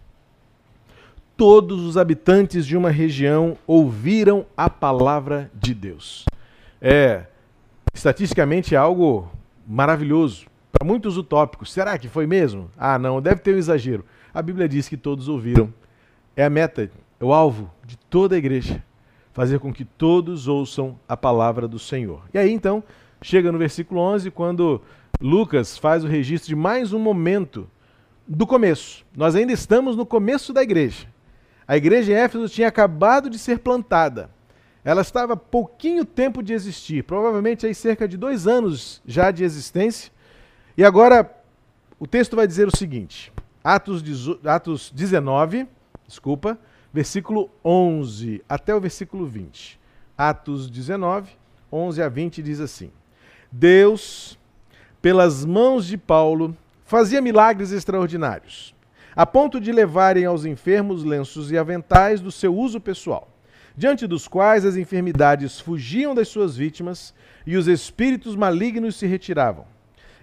Todos 1.35 1.83
os 1.83 1.95
habitantes 1.95 2.65
de 2.65 2.75
uma 2.75 2.89
região 2.89 3.55
ouviram 3.67 4.47
a 4.55 4.67
palavra 4.67 5.51
de 5.53 5.75
Deus. 5.75 6.25
É, 6.81 7.25
estatisticamente 7.93 8.73
é 8.73 8.77
algo 8.79 9.31
maravilhoso, 9.67 10.47
para 10.71 10.87
muitos 10.87 11.17
utópicos. 11.17 11.71
Será 11.71 11.97
que 11.99 12.07
foi 12.07 12.25
mesmo? 12.25 12.69
Ah, 12.75 12.97
não, 12.97 13.21
deve 13.21 13.41
ter 13.41 13.53
um 13.53 13.59
exagero. 13.59 14.03
A 14.33 14.41
Bíblia 14.41 14.67
diz 14.67 14.87
que 14.89 14.97
todos 14.97 15.27
ouviram. 15.27 15.71
É 16.35 16.45
a 16.45 16.49
meta, 16.49 16.89
é 17.19 17.25
o 17.25 17.33
alvo 17.33 17.71
de 17.85 17.95
toda 17.97 18.35
a 18.35 18.37
igreja, 18.37 18.83
fazer 19.37 19.59
com 19.59 19.71
que 19.71 19.85
todos 19.85 20.47
ouçam 20.47 20.99
a 21.07 21.15
palavra 21.15 21.67
do 21.67 21.77
Senhor. 21.77 22.23
E 22.33 22.39
aí 22.39 22.51
então, 22.51 22.83
chega 23.21 23.51
no 23.51 23.59
versículo 23.59 24.01
11, 24.01 24.31
quando 24.31 24.81
Lucas 25.21 25.77
faz 25.77 26.03
o 26.03 26.07
registro 26.07 26.47
de 26.47 26.55
mais 26.55 26.91
um 26.91 26.97
momento 26.97 27.69
do 28.27 28.47
começo. 28.47 29.05
Nós 29.15 29.35
ainda 29.35 29.53
estamos 29.53 29.95
no 29.95 30.07
começo 30.07 30.51
da 30.51 30.63
igreja. 30.63 31.05
A 31.67 31.77
igreja 31.77 32.11
em 32.11 32.15
Éfeso 32.15 32.49
tinha 32.49 32.67
acabado 32.67 33.29
de 33.29 33.37
ser 33.37 33.59
plantada. 33.59 34.31
Ela 34.83 35.01
estava 35.01 35.37
pouquinho 35.37 36.03
tempo 36.03 36.41
de 36.41 36.53
existir, 36.53 37.03
provavelmente 37.03 37.63
aí 37.67 37.75
cerca 37.75 38.07
de 38.07 38.17
dois 38.17 38.47
anos 38.47 39.03
já 39.05 39.29
de 39.29 39.43
existência. 39.43 40.11
E 40.75 40.83
agora 40.83 41.31
o 41.99 42.07
texto 42.07 42.35
vai 42.35 42.47
dizer 42.47 42.67
o 42.67 42.75
seguinte: 42.75 43.31
Atos, 43.63 44.01
Atos 44.43 44.91
19, 44.95 45.67
desculpa, 46.07 46.57
versículo 46.93 47.49
11 47.63 48.43
até 48.47 48.73
o 48.73 48.79
versículo 48.79 49.25
20. 49.25 49.79
Atos 50.17 50.69
19, 50.69 51.31
11 51.71 52.01
a 52.01 52.09
20 52.09 52.41
diz 52.41 52.59
assim: 52.59 52.91
Deus, 53.51 54.37
pelas 55.01 55.45
mãos 55.45 55.85
de 55.85 55.97
Paulo, 55.97 56.55
fazia 56.85 57.21
milagres 57.21 57.71
extraordinários, 57.71 58.73
a 59.15 59.25
ponto 59.25 59.59
de 59.59 59.71
levarem 59.71 60.25
aos 60.25 60.45
enfermos 60.45 61.03
lenços 61.03 61.51
e 61.51 61.57
aventais 61.57 62.19
do 62.19 62.31
seu 62.31 62.55
uso 62.55 62.79
pessoal, 62.79 63.27
diante 63.75 64.07
dos 64.07 64.27
quais 64.27 64.65
as 64.65 64.75
enfermidades 64.75 65.59
fugiam 65.59 66.15
das 66.15 66.29
suas 66.29 66.57
vítimas 66.57 67.13
e 67.45 67.57
os 67.57 67.67
espíritos 67.67 68.35
malignos 68.35 68.95
se 68.95 69.05
retiravam. 69.05 69.65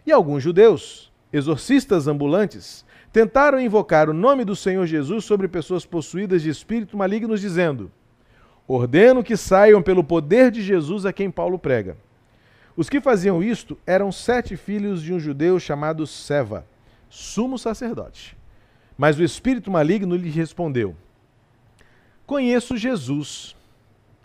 E 0.06 0.12
alguns 0.12 0.42
judeus, 0.42 1.12
exorcistas 1.32 2.08
ambulantes, 2.08 2.83
tentaram 3.14 3.60
invocar 3.60 4.10
o 4.10 4.12
nome 4.12 4.44
do 4.44 4.56
Senhor 4.56 4.84
Jesus 4.86 5.24
sobre 5.24 5.46
pessoas 5.46 5.86
possuídas 5.86 6.42
de 6.42 6.50
espíritos 6.50 6.96
malignos, 6.96 7.40
dizendo: 7.40 7.88
Ordeno 8.66 9.22
que 9.22 9.36
saiam 9.36 9.80
pelo 9.80 10.02
poder 10.02 10.50
de 10.50 10.60
Jesus 10.60 11.06
a 11.06 11.12
quem 11.12 11.30
Paulo 11.30 11.56
prega. 11.56 11.96
Os 12.76 12.90
que 12.90 13.00
faziam 13.00 13.40
isto 13.40 13.78
eram 13.86 14.10
sete 14.10 14.56
filhos 14.56 15.00
de 15.00 15.14
um 15.14 15.20
judeu 15.20 15.60
chamado 15.60 16.04
Seva, 16.08 16.66
sumo 17.08 17.56
sacerdote. 17.56 18.36
Mas 18.98 19.16
o 19.16 19.22
espírito 19.22 19.70
maligno 19.70 20.16
lhe 20.16 20.28
respondeu: 20.28 20.96
Conheço 22.26 22.76
Jesus 22.76 23.54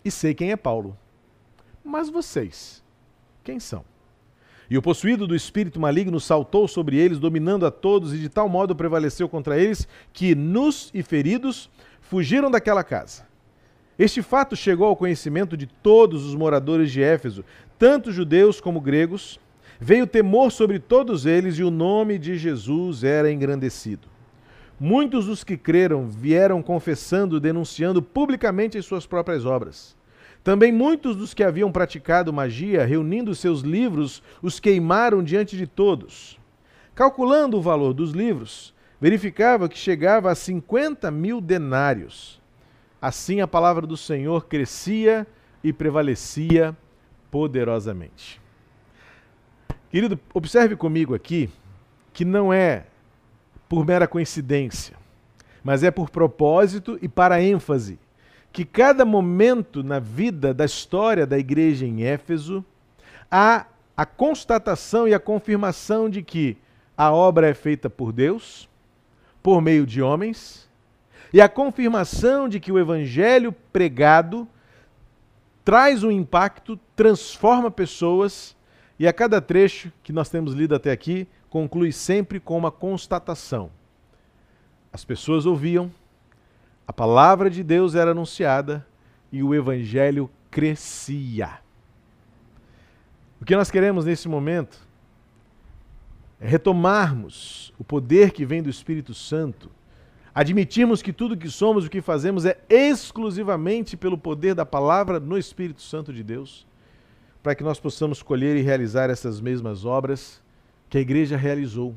e 0.04 0.10
sei 0.10 0.34
quem 0.34 0.52
é 0.52 0.56
Paulo. 0.56 0.98
Mas 1.84 2.10
vocês, 2.10 2.84
quem 3.44 3.60
são? 3.60 3.86
E 4.70 4.78
o 4.78 4.82
possuído 4.82 5.26
do 5.26 5.36
espírito 5.36 5.80
maligno 5.80 6.20
saltou 6.20 6.68
sobre 6.68 6.98
eles, 6.98 7.18
dominando 7.18 7.66
a 7.66 7.72
todos, 7.72 8.14
e 8.14 8.20
de 8.20 8.30
tal 8.30 8.48
modo 8.48 8.76
prevaleceu 8.76 9.28
contra 9.28 9.58
eles 9.58 9.88
que, 10.14 10.36
nus 10.36 10.92
e 10.94 11.02
feridos, 11.02 11.70
fugiram 12.02 12.52
daquela 12.52 12.84
casa. 12.84 13.28
Este 13.98 14.22
fato 14.22 14.56
chegou 14.56 14.88
ao 14.88 14.96
conhecimento 14.96 15.58
de 15.58 15.66
todos 15.66 16.26
os 16.26 16.36
moradores 16.36 16.92
de 16.92 17.02
Éfeso, 17.02 17.44
tanto 17.78 18.12
judeus 18.12 18.62
como 18.62 18.80
gregos, 18.80 19.40
veio 19.80 20.06
temor 20.06 20.52
sobre 20.52 20.78
todos 20.80 21.26
eles 21.26 21.58
e 21.58 21.64
o 21.64 21.72
nome 21.72 22.20
de 22.20 22.38
Jesus 22.38 23.04
era 23.04 23.32
engrandecido. 23.32 24.08
Muitos 24.80 25.26
dos 25.26 25.44
que 25.44 25.58
creram 25.58 26.08
vieram 26.08 26.62
confessando, 26.62 27.40
denunciando 27.40 28.02
publicamente 28.02 28.78
as 28.78 28.86
suas 28.86 29.06
próprias 29.06 29.46
obras. 29.46 29.99
Também 30.44 30.72
muitos 30.72 31.16
dos 31.16 31.34
que 31.34 31.44
haviam 31.44 31.72
praticado 31.72 32.32
magia, 32.32 32.86
reunindo 32.86 33.36
seus 33.36 33.62
livros, 33.62 34.24
os 34.42 34.60
queimaram 34.60 35.24
diante 35.24 35.58
de 35.58 35.68
todos. 35.68 36.40
Calculando 36.96 37.58
o 37.58 37.62
valor 37.62 37.94
dos 37.94 38.12
livros, 38.12 38.74
verificava 39.00 39.70
que 39.70 39.78
chegava 39.78 40.32
a 40.32 40.36
50 40.36 41.12
mil 41.12 41.42
denários. 41.42 42.42
Assim 43.02 43.42
a 43.42 43.48
palavra 43.48 43.86
do 43.86 43.98
Senhor 43.98 44.46
crescia 44.48 45.28
e 45.64 45.72
prevalecia 45.72 46.76
poderosamente. 47.30 48.42
Querido, 49.90 50.20
observe 50.34 50.76
comigo 50.76 51.16
aqui 51.16 51.50
que 52.14 52.24
não 52.24 52.54
é 52.54 52.86
por 53.68 53.86
mera 53.86 54.08
coincidência, 54.08 54.96
mas 55.64 55.84
é 55.84 55.92
por 55.92 56.10
propósito 56.10 56.98
e 57.02 57.08
para 57.08 57.42
ênfase 57.42 58.00
que 58.52 58.66
cada 58.66 59.06
momento 59.06 59.84
na 59.84 60.00
vida 60.00 60.54
da 60.54 60.66
história 60.66 61.26
da 61.26 61.38
igreja 61.38 61.86
em 61.86 62.04
Éfeso 62.04 62.66
há 63.30 63.66
a 63.96 64.06
constatação 64.06 65.08
e 65.08 65.14
a 65.14 65.20
confirmação 65.20 66.10
de 66.10 66.24
que 66.24 66.58
a 66.98 67.12
obra 67.12 67.48
é 67.48 67.54
feita 67.54 67.90
por 67.90 68.12
Deus, 68.12 68.68
por 69.44 69.62
meio 69.62 69.86
de 69.86 70.02
homens, 70.02 70.70
e 71.32 71.40
a 71.40 71.48
confirmação 71.48 72.50
de 72.50 72.60
que 72.60 72.72
o 72.72 72.80
evangelho 72.80 73.52
pregado 73.72 74.48
traz 75.64 76.04
um 76.04 76.10
impacto, 76.10 76.80
transforma 76.96 77.70
pessoas, 77.70 78.56
e 78.98 79.08
a 79.08 79.14
cada 79.14 79.40
trecho 79.40 79.92
que 80.04 80.12
nós 80.12 80.28
temos 80.28 80.54
lido 80.54 80.74
até 80.74 80.92
aqui, 80.92 81.28
conclui 81.50 81.92
sempre 81.92 82.40
com 82.40 82.58
uma 82.58 82.72
constatação. 82.72 83.70
As 84.92 85.06
pessoas 85.06 85.46
ouviam, 85.46 85.92
a 86.90 86.94
palavra 86.94 87.50
de 87.50 87.64
Deus 87.64 87.94
era 87.94 88.10
anunciada 88.12 88.84
e 89.32 89.44
o 89.44 89.54
evangelho 89.54 90.30
crescia. 90.50 91.60
O 93.40 93.46
que 93.46 93.56
nós 93.56 93.70
queremos 93.70 94.06
nesse 94.06 94.28
momento 94.28 94.78
é 96.42 96.48
retomarmos 96.48 97.72
o 97.78 97.84
poder 97.84 98.32
que 98.32 98.44
vem 98.44 98.64
do 98.64 98.70
Espírito 98.70 99.14
Santo 99.14 99.70
Admitirmos 100.34 101.02
que 101.02 101.12
tudo 101.12 101.36
que 101.36 101.50
somos 101.50 101.86
o 101.86 101.90
que 101.90 102.02
fazemos 102.02 102.46
é 102.46 102.58
exclusivamente 102.70 103.98
pelo 103.98 104.18
poder 104.18 104.56
da 104.56 104.66
palavra 104.66 105.20
no 105.20 105.38
Espírito 105.38 105.82
Santo 105.82 106.14
de 106.14 106.24
Deus, 106.24 106.66
para 107.44 107.54
que 107.56 107.62
nós 107.62 107.78
possamos 107.78 108.22
colher 108.22 108.56
e 108.56 108.62
realizar 108.62 109.10
essas 109.10 109.42
mesmas 109.42 109.84
obras 109.84 110.42
que 110.90 110.98
a 110.98 111.02
igreja 111.02 111.36
realizou, 111.36 111.94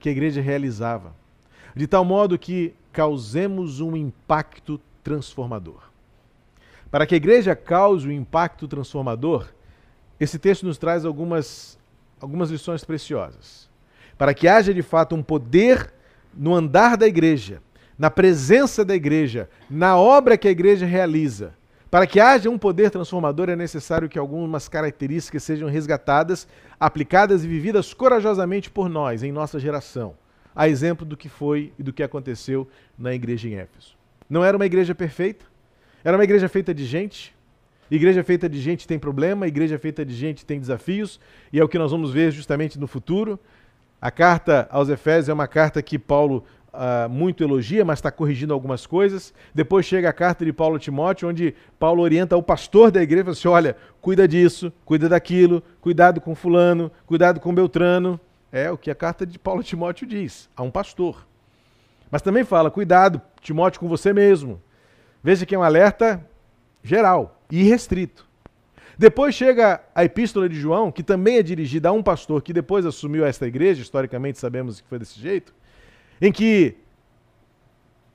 que 0.00 0.08
a 0.08 0.12
igreja 0.12 0.40
realizava, 0.40 1.14
de 1.76 1.86
tal 1.86 2.04
modo 2.04 2.36
que 2.38 2.74
causemos 2.92 3.80
um 3.80 3.96
impacto 3.96 4.80
transformador. 5.02 5.82
Para 6.90 7.06
que 7.06 7.14
a 7.14 7.16
igreja 7.16 7.56
cause 7.56 8.06
um 8.06 8.12
impacto 8.12 8.68
transformador, 8.68 9.48
esse 10.20 10.38
texto 10.38 10.66
nos 10.66 10.78
traz 10.78 11.04
algumas, 11.04 11.78
algumas 12.20 12.50
lições 12.50 12.84
preciosas. 12.84 13.68
Para 14.18 14.34
que 14.34 14.46
haja 14.46 14.74
de 14.74 14.82
fato 14.82 15.16
um 15.16 15.22
poder 15.22 15.92
no 16.34 16.54
andar 16.54 16.96
da 16.96 17.06
igreja, 17.06 17.62
na 17.98 18.10
presença 18.10 18.84
da 18.84 18.94
igreja, 18.94 19.48
na 19.68 19.96
obra 19.96 20.36
que 20.36 20.46
a 20.46 20.50
igreja 20.50 20.86
realiza. 20.86 21.54
Para 21.90 22.06
que 22.06 22.20
haja 22.20 22.48
um 22.48 22.56
poder 22.56 22.90
transformador, 22.90 23.50
é 23.50 23.56
necessário 23.56 24.08
que 24.08 24.18
algumas 24.18 24.68
características 24.68 25.42
sejam 25.42 25.68
resgatadas, 25.68 26.48
aplicadas 26.78 27.44
e 27.44 27.48
vividas 27.48 27.92
corajosamente 27.92 28.70
por 28.70 28.88
nós, 28.88 29.22
em 29.22 29.30
nossa 29.30 29.58
geração. 29.58 30.14
A 30.54 30.68
exemplo 30.68 31.06
do 31.06 31.16
que 31.16 31.28
foi 31.28 31.72
e 31.78 31.82
do 31.82 31.92
que 31.92 32.02
aconteceu 32.02 32.68
na 32.98 33.14
igreja 33.14 33.48
em 33.48 33.54
Éfeso. 33.54 33.96
Não 34.28 34.44
era 34.44 34.56
uma 34.56 34.66
igreja 34.66 34.94
perfeita, 34.94 35.44
era 36.04 36.16
uma 36.16 36.24
igreja 36.24 36.48
feita 36.48 36.74
de 36.74 36.84
gente. 36.84 37.34
Igreja 37.90 38.24
feita 38.24 38.48
de 38.48 38.58
gente 38.58 38.86
tem 38.86 38.98
problema, 38.98 39.46
igreja 39.46 39.78
feita 39.78 40.04
de 40.04 40.14
gente 40.14 40.46
tem 40.46 40.58
desafios, 40.58 41.20
e 41.52 41.60
é 41.60 41.64
o 41.64 41.68
que 41.68 41.78
nós 41.78 41.90
vamos 41.90 42.10
ver 42.10 42.30
justamente 42.30 42.78
no 42.78 42.86
futuro. 42.86 43.38
A 44.00 44.10
carta 44.10 44.66
aos 44.70 44.88
Efésios 44.88 45.28
é 45.28 45.32
uma 45.32 45.46
carta 45.46 45.82
que 45.82 45.98
Paulo 45.98 46.42
uh, 46.72 47.08
muito 47.08 47.44
elogia, 47.44 47.84
mas 47.84 47.98
está 47.98 48.10
corrigindo 48.10 48.52
algumas 48.52 48.86
coisas. 48.86 49.32
Depois 49.54 49.86
chega 49.86 50.08
a 50.08 50.12
carta 50.12 50.44
de 50.44 50.52
Paulo 50.52 50.76
a 50.76 50.78
Timóteo, 50.78 51.28
onde 51.28 51.54
Paulo 51.78 52.02
orienta 52.02 52.36
o 52.36 52.42
pastor 52.42 52.90
da 52.90 53.02
igreja, 53.02 53.24
fala 53.24 53.32
assim, 53.32 53.48
olha, 53.48 53.76
cuida 54.00 54.26
disso, 54.26 54.72
cuida 54.84 55.08
daquilo, 55.08 55.62
cuidado 55.80 56.20
com 56.20 56.34
fulano, 56.34 56.90
cuidado 57.06 57.40
com 57.40 57.54
Beltrano. 57.54 58.18
É 58.52 58.70
o 58.70 58.76
que 58.76 58.90
a 58.90 58.94
carta 58.94 59.24
de 59.24 59.38
Paulo 59.38 59.62
a 59.62 59.64
Timóteo 59.64 60.06
diz, 60.06 60.50
a 60.54 60.62
um 60.62 60.70
pastor. 60.70 61.26
Mas 62.10 62.20
também 62.20 62.44
fala, 62.44 62.70
cuidado, 62.70 63.20
Timóteo, 63.40 63.80
com 63.80 63.88
você 63.88 64.12
mesmo. 64.12 64.62
Veja 65.24 65.46
que 65.46 65.54
é 65.54 65.58
um 65.58 65.62
alerta 65.62 66.22
geral 66.82 67.40
e 67.50 67.62
restrito. 67.62 68.28
Depois 68.98 69.34
chega 69.34 69.82
a 69.94 70.04
epístola 70.04 70.48
de 70.48 70.54
João, 70.54 70.92
que 70.92 71.02
também 71.02 71.38
é 71.38 71.42
dirigida 71.42 71.88
a 71.88 71.92
um 71.92 72.02
pastor 72.02 72.42
que 72.42 72.52
depois 72.52 72.84
assumiu 72.84 73.24
esta 73.24 73.46
igreja, 73.46 73.80
historicamente 73.80 74.38
sabemos 74.38 74.80
que 74.80 74.88
foi 74.88 74.98
desse 74.98 75.18
jeito, 75.18 75.54
em 76.20 76.30
que 76.30 76.76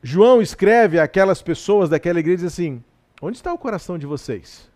João 0.04 0.42
escreve 0.42 1.00
àquelas 1.00 1.42
pessoas 1.42 1.90
daquela 1.90 2.20
igreja 2.20 2.48
assim: 2.48 2.84
Onde 3.22 3.38
está 3.38 3.52
o 3.52 3.58
coração 3.58 3.98
de 3.98 4.06
vocês? 4.06 4.70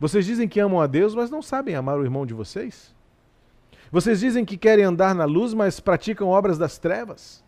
Vocês 0.00 0.26
dizem 0.26 0.48
que 0.48 0.58
amam 0.58 0.80
a 0.80 0.86
Deus, 0.88 1.14
mas 1.14 1.30
não 1.30 1.40
sabem 1.40 1.76
amar 1.76 1.98
o 1.98 2.04
irmão 2.04 2.26
de 2.26 2.34
vocês? 2.34 2.92
Vocês 3.94 4.18
dizem 4.18 4.44
que 4.44 4.56
querem 4.56 4.84
andar 4.84 5.14
na 5.14 5.24
luz, 5.24 5.54
mas 5.54 5.78
praticam 5.78 6.26
obras 6.26 6.58
das 6.58 6.78
trevas. 6.78 7.44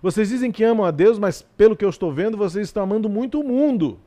Vocês 0.00 0.28
dizem 0.28 0.52
que 0.52 0.62
amam 0.62 0.86
a 0.86 0.92
Deus, 0.92 1.18
mas 1.18 1.42
pelo 1.42 1.74
que 1.74 1.84
eu 1.84 1.90
estou 1.90 2.12
vendo, 2.12 2.36
vocês 2.36 2.68
estão 2.68 2.84
amando 2.84 3.08
muito 3.08 3.40
o 3.40 3.42
mundo. 3.42 3.98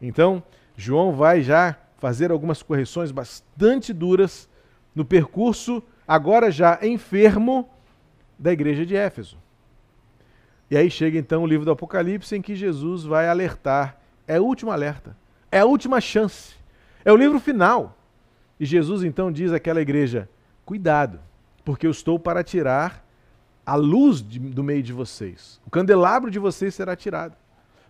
Então, 0.00 0.42
João 0.74 1.12
vai 1.12 1.42
já 1.42 1.76
fazer 1.98 2.30
algumas 2.30 2.62
correções 2.62 3.10
bastante 3.10 3.92
duras 3.92 4.48
no 4.94 5.04
percurso, 5.04 5.82
agora 6.08 6.50
já 6.50 6.78
enfermo, 6.80 7.68
da 8.38 8.50
igreja 8.50 8.86
de 8.86 8.96
Éfeso. 8.96 9.36
E 10.70 10.76
aí 10.78 10.90
chega 10.90 11.18
então 11.18 11.42
o 11.42 11.46
livro 11.46 11.66
do 11.66 11.72
Apocalipse 11.72 12.34
em 12.34 12.40
que 12.40 12.54
Jesus 12.54 13.04
vai 13.04 13.28
alertar. 13.28 14.00
É 14.26 14.40
o 14.40 14.44
último 14.44 14.70
alerta. 14.70 15.14
É 15.52 15.58
a 15.58 15.66
última 15.66 16.00
chance. 16.00 16.54
É 17.04 17.12
o 17.12 17.16
livro 17.16 17.38
final. 17.38 17.94
E 18.58 18.64
Jesus 18.64 19.04
então 19.04 19.30
diz 19.30 19.52
àquela 19.52 19.82
igreja: 19.82 20.30
Cuidado, 20.66 21.20
porque 21.64 21.86
eu 21.86 21.92
estou 21.92 22.18
para 22.18 22.42
tirar 22.42 23.06
a 23.64 23.76
luz 23.76 24.20
de, 24.20 24.40
do 24.40 24.64
meio 24.64 24.82
de 24.82 24.92
vocês. 24.92 25.60
O 25.64 25.70
candelabro 25.70 26.28
de 26.28 26.40
vocês 26.40 26.74
será 26.74 26.96
tirado. 26.96 27.36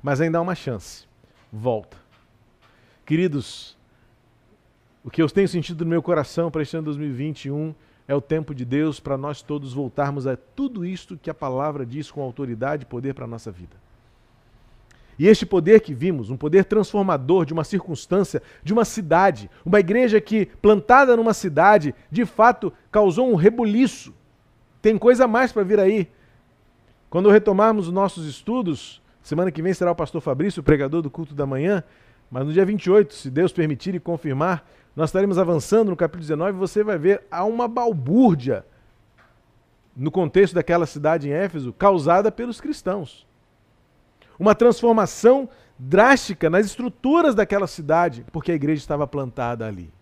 Mas 0.03 0.21
ainda 0.21 0.37
há 0.37 0.43
uma 0.43 0.55
chance. 0.55 1.07
Volta. 1.51 1.97
Queridos, 3.07 3.79
o 5.03 5.11
que 5.11 5.23
eu 5.23 5.29
tenho 5.31 5.49
sentido 5.49 5.85
no 5.85 5.91
meu 5.91 6.03
coração 6.03 6.51
para 6.51 6.61
este 6.61 6.77
ano 6.77 6.85
2021 6.85 7.75
é 8.07 8.15
o 8.15 8.21
tempo 8.21 8.55
de 8.55 8.65
Deus 8.65 9.01
para 9.01 9.17
nós 9.17 9.41
todos 9.41 9.73
voltarmos 9.73 10.27
a 10.27 10.37
tudo 10.37 10.85
isto 10.85 11.17
que 11.17 11.31
a 11.31 11.35
palavra 11.35 11.87
diz 11.87 12.11
com 12.11 12.21
autoridade 12.21 12.83
e 12.83 12.87
poder 12.87 13.15
para 13.15 13.25
a 13.25 13.29
nossa 13.29 13.51
vida. 13.51 13.86
E 15.19 15.27
este 15.27 15.47
poder 15.47 15.81
que 15.81 15.95
vimos, 15.95 16.31
um 16.31 16.37
poder 16.37 16.65
transformador 16.65 17.47
de 17.47 17.53
uma 17.53 17.65
circunstância, 17.65 18.43
de 18.63 18.73
uma 18.73 18.85
cidade, 18.85 19.51
uma 19.65 19.81
igreja 19.81 20.21
que, 20.21 20.47
plantada 20.61 21.17
numa 21.17 21.33
cidade, 21.33 21.95
de 22.11 22.27
fato 22.27 22.73
causou 22.91 23.31
um 23.31 23.35
rebuliço 23.35 24.13
tem 24.87 24.97
coisa 24.97 25.27
mais 25.27 25.51
para 25.51 25.65
vir 25.65 25.81
aí. 25.81 26.09
Quando 27.11 27.29
retomarmos 27.29 27.89
os 27.89 27.93
nossos 27.93 28.25
estudos, 28.25 29.03
semana 29.21 29.51
que 29.51 29.61
vem 29.61 29.75
será 29.75 29.91
o 29.91 29.97
pastor 29.97 30.21
Fabrício, 30.21 30.63
pregador 30.63 31.03
do 31.03 31.11
culto 31.11 31.35
da 31.35 31.45
manhã, 31.45 31.83
mas 32.31 32.47
no 32.47 32.53
dia 32.53 32.65
28, 32.65 33.13
se 33.13 33.29
Deus 33.29 33.53
permitir 33.53 33.97
e 33.97 33.99
confirmar, 33.99 34.65
nós 34.95 35.09
estaremos 35.09 35.39
avançando 35.39 35.89
no 35.91 35.97
capítulo 35.97 36.21
19 36.21 36.51
e 36.51 36.61
você 36.61 36.85
vai 36.85 36.97
ver 36.97 37.25
há 37.29 37.45
uma 37.45 37.67
balbúrdia 37.67 38.65
no 39.97 40.13
contexto 40.13 40.55
daquela 40.55 40.87
cidade 40.87 41.29
em 41.29 41.33
Éfeso 41.33 41.73
causada 41.73 42.31
pelos 42.31 42.61
cristãos. 42.61 43.27
Uma 44.39 44.55
transformação 44.55 45.49
drástica 45.79 46.49
nas 46.49 46.67
estruturas 46.67 47.35
daquela 47.35 47.67
cidade, 47.67 48.25
porque 48.33 48.53
a 48.53 48.55
igreja 48.55 48.81
estava 48.81 49.07
plantada 49.07 49.67
ali. 49.67 49.93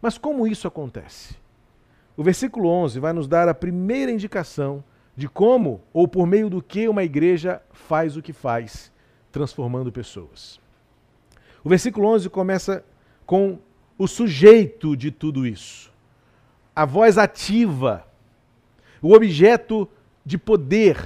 Mas 0.00 0.18
como 0.18 0.46
isso 0.46 0.68
acontece? 0.68 1.36
O 2.16 2.22
versículo 2.22 2.68
11 2.68 2.98
vai 3.00 3.12
nos 3.12 3.28
dar 3.28 3.48
a 3.48 3.54
primeira 3.54 4.10
indicação 4.10 4.82
de 5.16 5.28
como 5.28 5.82
ou 5.92 6.06
por 6.06 6.26
meio 6.26 6.48
do 6.48 6.62
que 6.62 6.88
uma 6.88 7.02
igreja 7.02 7.62
faz 7.72 8.16
o 8.16 8.22
que 8.22 8.32
faz, 8.32 8.92
transformando 9.32 9.90
pessoas. 9.90 10.60
O 11.64 11.68
versículo 11.68 12.06
11 12.08 12.30
começa 12.30 12.84
com 13.24 13.58
o 13.98 14.06
sujeito 14.06 14.96
de 14.96 15.10
tudo 15.10 15.46
isso. 15.46 15.92
A 16.74 16.84
voz 16.84 17.16
ativa, 17.16 18.06
o 19.00 19.12
objeto 19.12 19.88
de 20.24 20.36
poder, 20.36 20.98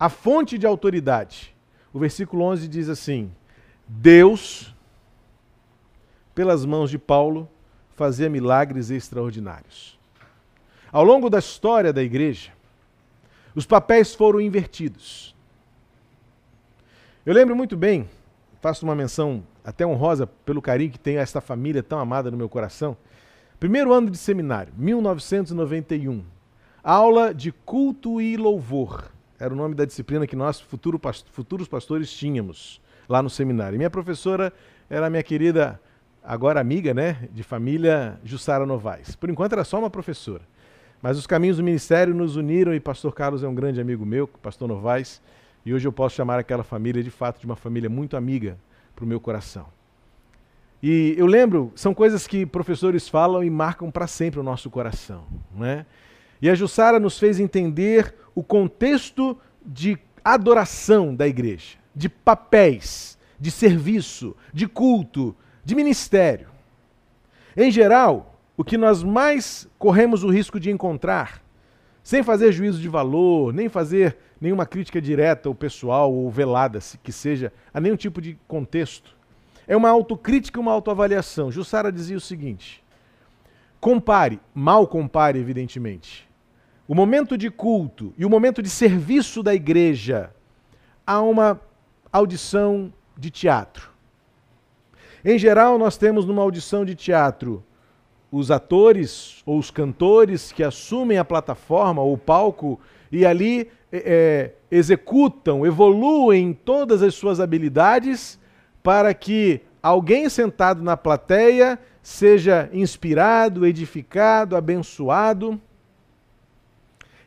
a 0.00 0.08
fonte 0.08 0.56
de 0.56 0.66
autoridade. 0.66 1.54
O 1.92 1.98
versículo 1.98 2.44
11 2.44 2.68
diz 2.68 2.88
assim: 2.88 3.30
Deus, 3.86 4.74
pelas 6.34 6.64
mãos 6.64 6.90
de 6.90 6.98
Paulo, 6.98 7.48
fazia 7.96 8.28
milagres 8.28 8.90
extraordinários. 8.90 9.98
Ao 10.92 11.04
longo 11.04 11.28
da 11.28 11.38
história 11.38 11.92
da 11.92 12.02
igreja, 12.02 12.52
os 13.54 13.66
papéis 13.66 14.14
foram 14.14 14.40
invertidos. 14.40 15.34
Eu 17.26 17.34
lembro 17.34 17.56
muito 17.56 17.76
bem, 17.76 18.08
faço 18.60 18.86
uma 18.86 18.94
menção 18.94 19.42
até 19.64 19.86
honrosa 19.86 20.26
pelo 20.26 20.62
carinho 20.62 20.92
que 20.92 20.98
tem 20.98 21.18
a 21.18 21.20
esta 21.20 21.40
família 21.40 21.82
tão 21.82 21.98
amada 21.98 22.30
no 22.30 22.36
meu 22.36 22.48
coração. 22.48 22.96
Primeiro 23.60 23.92
ano 23.92 24.10
de 24.10 24.16
seminário, 24.16 24.72
1991. 24.76 26.24
Aula 26.82 27.34
de 27.34 27.52
culto 27.52 28.20
e 28.20 28.36
louvor. 28.36 29.10
Era 29.38 29.54
o 29.54 29.56
nome 29.56 29.74
da 29.74 29.84
disciplina 29.84 30.26
que 30.26 30.34
nós, 30.34 30.60
futuro, 30.60 31.00
futuros 31.30 31.68
pastores, 31.68 32.10
tínhamos 32.10 32.80
lá 33.08 33.22
no 33.22 33.30
seminário. 33.30 33.76
E 33.76 33.78
minha 33.78 33.90
professora 33.90 34.52
era 34.90 35.06
a 35.06 35.10
minha 35.10 35.22
querida, 35.22 35.80
agora 36.22 36.60
amiga, 36.60 36.92
né, 36.92 37.28
de 37.32 37.42
família, 37.42 38.18
Jussara 38.24 38.66
Novaes. 38.66 39.14
Por 39.14 39.30
enquanto 39.30 39.52
era 39.52 39.64
só 39.64 39.78
uma 39.78 39.90
professora. 39.90 40.42
Mas 41.00 41.16
os 41.16 41.26
caminhos 41.26 41.58
do 41.58 41.62
ministério 41.62 42.12
nos 42.12 42.36
uniram 42.36 42.74
e 42.74 42.80
pastor 42.80 43.14
Carlos 43.14 43.44
é 43.44 43.48
um 43.48 43.54
grande 43.54 43.80
amigo 43.80 44.04
meu, 44.04 44.26
pastor 44.26 44.66
Novaes, 44.66 45.22
e 45.64 45.72
hoje 45.72 45.86
eu 45.86 45.92
posso 45.92 46.16
chamar 46.16 46.38
aquela 46.38 46.64
família 46.64 47.02
de 47.02 47.10
fato 47.10 47.38
de 47.38 47.46
uma 47.46 47.54
família 47.54 47.88
muito 47.88 48.16
amiga 48.16 48.58
para 48.96 49.04
o 49.04 49.08
meu 49.08 49.20
coração. 49.20 49.66
E 50.82 51.14
eu 51.16 51.26
lembro, 51.26 51.72
são 51.74 51.92
coisas 51.92 52.26
que 52.26 52.46
professores 52.46 53.08
falam 53.08 53.42
e 53.44 53.50
marcam 53.50 53.90
para 53.90 54.06
sempre 54.06 54.40
o 54.40 54.42
nosso 54.42 54.70
coração. 54.70 55.24
Né? 55.54 55.84
E 56.40 56.48
a 56.48 56.54
Jussara 56.54 57.00
nos 57.00 57.18
fez 57.18 57.40
entender 57.40 58.14
o 58.34 58.42
contexto 58.42 59.36
de 59.64 59.98
adoração 60.24 61.14
da 61.14 61.26
igreja, 61.26 61.76
de 61.94 62.08
papéis, 62.08 63.18
de 63.38 63.50
serviço, 63.50 64.36
de 64.52 64.66
culto, 64.66 65.34
de 65.64 65.74
ministério. 65.74 66.48
Em 67.56 67.70
geral, 67.70 68.40
o 68.56 68.62
que 68.62 68.76
nós 68.76 69.02
mais 69.02 69.68
corremos 69.78 70.22
o 70.22 70.30
risco 70.30 70.60
de 70.60 70.70
encontrar, 70.70 71.42
sem 72.02 72.22
fazer 72.22 72.52
juízo 72.52 72.80
de 72.80 72.88
valor, 72.88 73.52
nem 73.52 73.68
fazer 73.68 74.16
nenhuma 74.40 74.64
crítica 74.64 75.00
direta 75.00 75.48
ou 75.48 75.54
pessoal 75.54 76.12
ou 76.12 76.30
velada, 76.30 76.78
que 77.02 77.12
seja, 77.12 77.52
a 77.72 77.80
nenhum 77.80 77.96
tipo 77.96 78.20
de 78.20 78.38
contexto, 78.46 79.16
é 79.66 79.76
uma 79.76 79.90
autocrítica 79.90 80.58
e 80.58 80.62
uma 80.62 80.72
autoavaliação. 80.72 81.50
Jussara 81.50 81.92
dizia 81.92 82.16
o 82.16 82.20
seguinte: 82.20 82.82
compare, 83.80 84.40
mal 84.54 84.86
compare, 84.86 85.38
evidentemente, 85.38 86.27
o 86.88 86.94
momento 86.94 87.36
de 87.36 87.50
culto 87.50 88.14
e 88.16 88.24
o 88.24 88.30
momento 88.30 88.62
de 88.62 88.70
serviço 88.70 89.42
da 89.42 89.54
igreja 89.54 90.30
a 91.06 91.20
uma 91.20 91.60
audição 92.10 92.90
de 93.16 93.30
teatro. 93.30 93.90
Em 95.22 95.38
geral, 95.38 95.78
nós 95.78 95.98
temos 95.98 96.24
numa 96.24 96.40
audição 96.40 96.86
de 96.86 96.94
teatro 96.94 97.62
os 98.32 98.50
atores 98.50 99.42
ou 99.44 99.58
os 99.58 99.70
cantores 99.70 100.50
que 100.50 100.62
assumem 100.62 101.18
a 101.18 101.24
plataforma 101.24 102.00
ou 102.00 102.14
o 102.14 102.18
palco 102.18 102.80
e 103.12 103.26
ali 103.26 103.70
é, 103.92 104.02
é, 104.04 104.54
executam, 104.70 105.66
evoluem 105.66 106.52
todas 106.52 107.02
as 107.02 107.14
suas 107.14 107.40
habilidades 107.40 108.38
para 108.82 109.12
que 109.12 109.60
alguém 109.82 110.28
sentado 110.28 110.82
na 110.82 110.96
plateia 110.96 111.78
seja 112.02 112.70
inspirado, 112.72 113.66
edificado, 113.66 114.56
abençoado. 114.56 115.60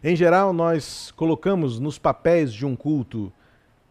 Em 0.03 0.15
geral, 0.15 0.51
nós 0.51 1.11
colocamos 1.11 1.79
nos 1.79 1.97
papéis 1.97 2.51
de 2.53 2.65
um 2.65 2.75
culto 2.75 3.31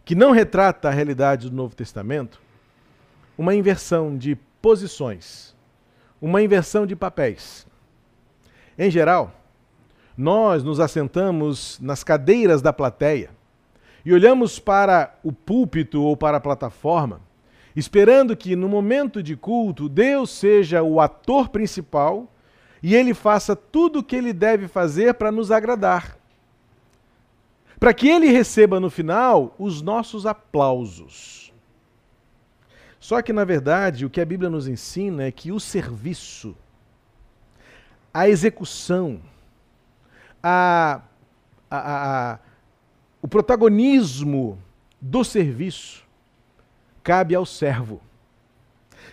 que 0.05 0.15
não 0.15 0.33
retrata 0.33 0.89
a 0.89 0.93
realidade 0.93 1.49
do 1.49 1.57
Novo 1.57 1.75
Testamento 1.75 2.41
uma 3.39 3.55
inversão 3.55 4.17
de 4.17 4.37
posições 4.61 5.55
uma 6.21 6.43
inversão 6.43 6.87
de 6.87 6.95
papéis. 6.95 7.67
Em 8.79 8.91
geral, 8.91 9.33
nós 10.17 10.63
nos 10.63 10.79
assentamos 10.79 11.79
nas 11.81 12.05
cadeiras 12.05 12.61
da 12.61 12.73
plateia 12.73 13.31
e 14.05 14.13
olhamos 14.13 14.59
para 14.59 15.19
o 15.23 15.33
púlpito 15.33 16.03
ou 16.03 16.17
para 16.17 16.37
a 16.37 16.41
plataforma, 16.41 17.21
esperando 17.75 18.37
que 18.37 18.55
no 18.55 18.69
momento 18.69 19.23
de 19.23 19.37
culto 19.37 19.89
Deus 19.89 20.31
seja 20.31 20.83
o 20.83 21.01
ator 21.01 21.49
principal 21.49 22.31
e 22.83 22.95
ele 22.95 23.13
faça 23.13 23.55
tudo 23.55 23.99
o 23.99 24.03
que 24.03 24.17
ele 24.17 24.33
deve 24.33 24.67
fazer 24.67 25.15
para 25.15 25.31
nos 25.31 25.51
agradar. 25.51 26.17
Para 27.79 27.95
que 27.95 28.09
ele 28.09 28.29
receba 28.29 28.79
no 28.79 28.91
final 28.91 29.55
os 29.59 29.83
nossos 29.83 30.27
aplausos. 30.27 31.53
Só 32.99 33.23
que, 33.23 33.33
na 33.33 33.45
verdade, 33.45 34.05
o 34.05 34.11
que 34.11 34.21
a 34.21 34.27
Bíblia 34.27 34.51
nos 34.51 34.69
ensina 34.69 35.25
é 35.25 35.33
que 35.33 35.51
o 35.51 35.59
serviço, 35.59 36.55
a 38.13 38.29
execução, 38.29 39.21
a, 40.43 41.01
a, 41.71 42.33
a, 42.33 42.39
o 43.23 43.29
protagonismo 43.29 44.59
do 45.01 45.25
serviço 45.25 46.05
cabe 47.03 47.35
ao 47.35 47.47
servo. 47.47 48.03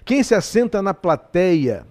Quem 0.04 0.22
se 0.22 0.36
assenta 0.36 0.82
na 0.82 0.94
plateia 0.94 1.86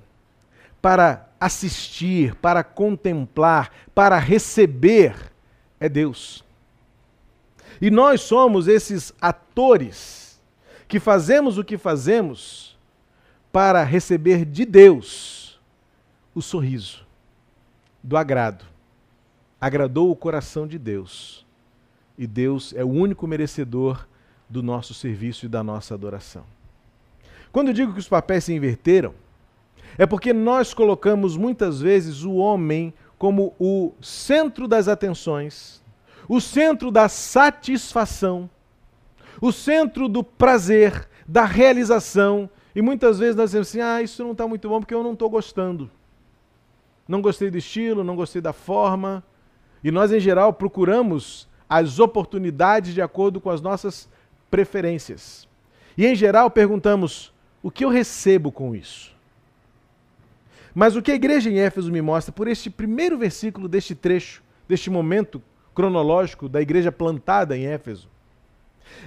para 0.81 1.26
assistir, 1.41 2.35
para 2.37 2.65
contemplar, 2.65 3.71
para 3.95 4.19
receber, 4.19 5.33
é 5.79 5.89
Deus. 5.89 6.45
E 7.81 7.91
nós 7.91 8.23
somos 8.23 8.69
esses 8.69 9.13
atores 9.21 10.41
que 10.89 10.99
fazemos 10.99 11.59
o 11.59 11.65
que 11.65 11.77
fazemos 11.77 12.77
para 13.53 13.83
receber 13.83 14.45
de 14.45 14.65
Deus 14.65 15.61
o 16.35 16.43
sorriso, 16.43 17.07
do 18.03 18.17
agrado. 18.17 18.65
Agradou 19.61 20.11
o 20.11 20.17
coração 20.17 20.67
de 20.67 20.79
Deus. 20.79 21.47
E 22.19 22.27
Deus 22.27 22.73
é 22.75 22.85
o 22.85 22.89
único 22.89 23.27
merecedor 23.27 24.07
do 24.49 24.63
nosso 24.63 24.95
serviço 24.95 25.47
e 25.47 25.49
da 25.49 25.63
nossa 25.63 25.95
adoração. 25.95 26.45
Quando 27.51 27.69
eu 27.69 27.75
digo 27.75 27.93
que 27.93 27.99
os 27.99 28.09
papéis 28.09 28.45
se 28.45 28.53
inverteram, 28.53 29.15
é 29.99 30.07
porque 30.07 30.33
nós 30.33 30.75
colocamos 30.75 31.37
muitas 31.37 31.81
vezes 31.81 32.23
o 32.23 32.35
homem 32.35 32.93
como 33.19 33.55
o 33.59 33.93
centro 34.01 34.69
das 34.69 34.89
atenções, 34.89 35.83
o 36.29 36.41
centro 36.41 36.91
da 36.91 37.09
satisfação, 37.09 38.51
o 39.41 39.53
centro 39.53 40.09
do 40.09 40.23
prazer, 40.23 41.09
da 41.27 41.45
realização. 41.45 42.49
E 42.75 42.83
muitas 42.83 43.19
vezes 43.19 43.37
nós 43.37 43.51
dizemos 43.51 43.69
assim: 43.69 43.81
ah, 43.81 44.03
isso 44.03 44.23
não 44.23 44.33
está 44.33 44.47
muito 44.47 44.69
bom 44.69 44.81
porque 44.81 44.95
eu 44.95 45.03
não 45.03 45.15
estou 45.15 45.31
gostando. 45.31 45.91
Não 47.09 47.23
gostei 47.23 47.51
do 47.51 47.57
estilo, 47.57 48.05
não 48.05 48.17
gostei 48.17 48.43
da 48.43 48.53
forma. 48.53 49.23
E 49.83 49.91
nós, 49.91 50.13
em 50.13 50.21
geral, 50.21 50.53
procuramos 50.53 51.49
as 51.69 51.99
oportunidades 51.99 52.93
de 52.93 53.01
acordo 53.01 53.41
com 53.41 53.51
as 53.51 53.61
nossas 53.61 54.09
preferências. 54.51 55.49
E, 55.97 56.05
em 56.05 56.15
geral, 56.15 56.51
perguntamos: 56.51 57.33
o 57.63 57.71
que 57.71 57.85
eu 57.85 57.89
recebo 57.89 58.53
com 58.53 58.75
isso? 58.75 59.16
Mas 60.79 60.95
o 60.95 61.01
que 61.01 61.11
a 61.11 61.15
igreja 61.15 61.49
em 61.49 61.59
Éfeso 61.59 61.91
me 61.91 62.03
mostra 62.03 62.31
por 62.31 62.47
este 62.47 62.69
primeiro 62.69 63.17
versículo 63.17 63.67
deste 63.67 63.95
trecho, 63.95 64.43
deste 64.69 64.91
momento 64.91 65.43
cronológico 65.75 66.51
da 66.51 66.61
igreja 66.61 66.93
plantada 66.93 67.57
em 67.57 67.65
Éfeso, 67.65 68.11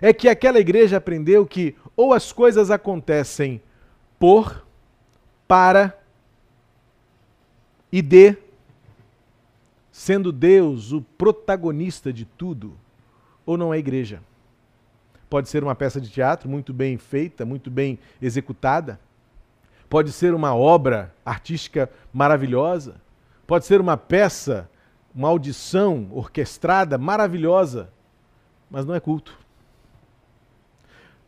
é 0.01 0.11
que 0.11 0.27
aquela 0.27 0.59
igreja 0.59 0.97
aprendeu 0.97 1.45
que 1.45 1.75
ou 1.95 2.11
as 2.11 2.31
coisas 2.31 2.71
acontecem 2.71 3.61
por, 4.17 4.65
para 5.47 5.95
e 7.91 8.01
de, 8.01 8.35
sendo 9.91 10.31
Deus 10.31 10.91
o 10.91 11.03
protagonista 11.19 12.11
de 12.11 12.25
tudo, 12.25 12.75
ou 13.45 13.55
não 13.55 13.71
é 13.71 13.77
igreja. 13.77 14.23
Pode 15.29 15.47
ser 15.47 15.63
uma 15.63 15.75
peça 15.75 16.01
de 16.01 16.09
teatro 16.09 16.49
muito 16.49 16.73
bem 16.73 16.97
feita, 16.97 17.45
muito 17.45 17.69
bem 17.69 17.99
executada, 18.19 18.99
pode 19.89 20.11
ser 20.11 20.33
uma 20.33 20.55
obra 20.55 21.13
artística 21.25 21.89
maravilhosa, 22.13 22.95
pode 23.47 23.65
ser 23.65 23.81
uma 23.81 23.97
peça, 23.97 24.69
uma 25.13 25.27
audição 25.27 26.07
orquestrada 26.11 26.97
maravilhosa, 26.97 27.89
mas 28.69 28.85
não 28.85 28.93
é 28.93 28.99
culto. 28.99 29.37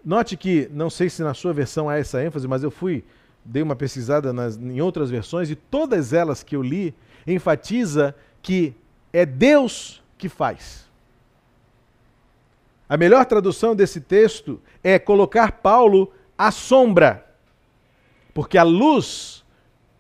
Note 0.04 0.38
que, 0.38 0.70
não 0.72 0.90
sei 0.90 1.10
se 1.10 1.24
na 1.24 1.34
sua 1.34 1.54
versão 1.54 1.90
há 1.90 1.98
essa 1.98 2.24
ênfase, 2.24 2.48
mas 2.48 2.64
eu 2.64 2.72
fui, 2.72 3.04
dei 3.44 3.62
uma 3.62 3.76
pesquisada 3.76 4.32
nas, 4.32 4.58
em 4.58 4.82
outras 4.82 5.10
versões 5.10 5.50
e 5.50 5.56
todas 5.56 6.14
elas 6.14 6.44
que 6.44 6.56
eu 6.56 6.62
li 6.62 6.94
enfatiza 7.26 8.16
que 8.42 8.74
é 9.14 9.26
Deus 9.26 10.02
que 10.18 10.30
faz. 10.30 10.90
A 12.88 12.98
melhor 12.98 13.26
tradução 13.26 13.76
desse 13.76 14.02
texto 14.02 14.60
é 14.84 15.00
colocar 15.00 15.54
Paulo 15.54 16.12
à 16.38 16.52
sombra. 16.52 17.26
Porque 18.34 18.58
a 18.58 18.64
luz 18.64 19.44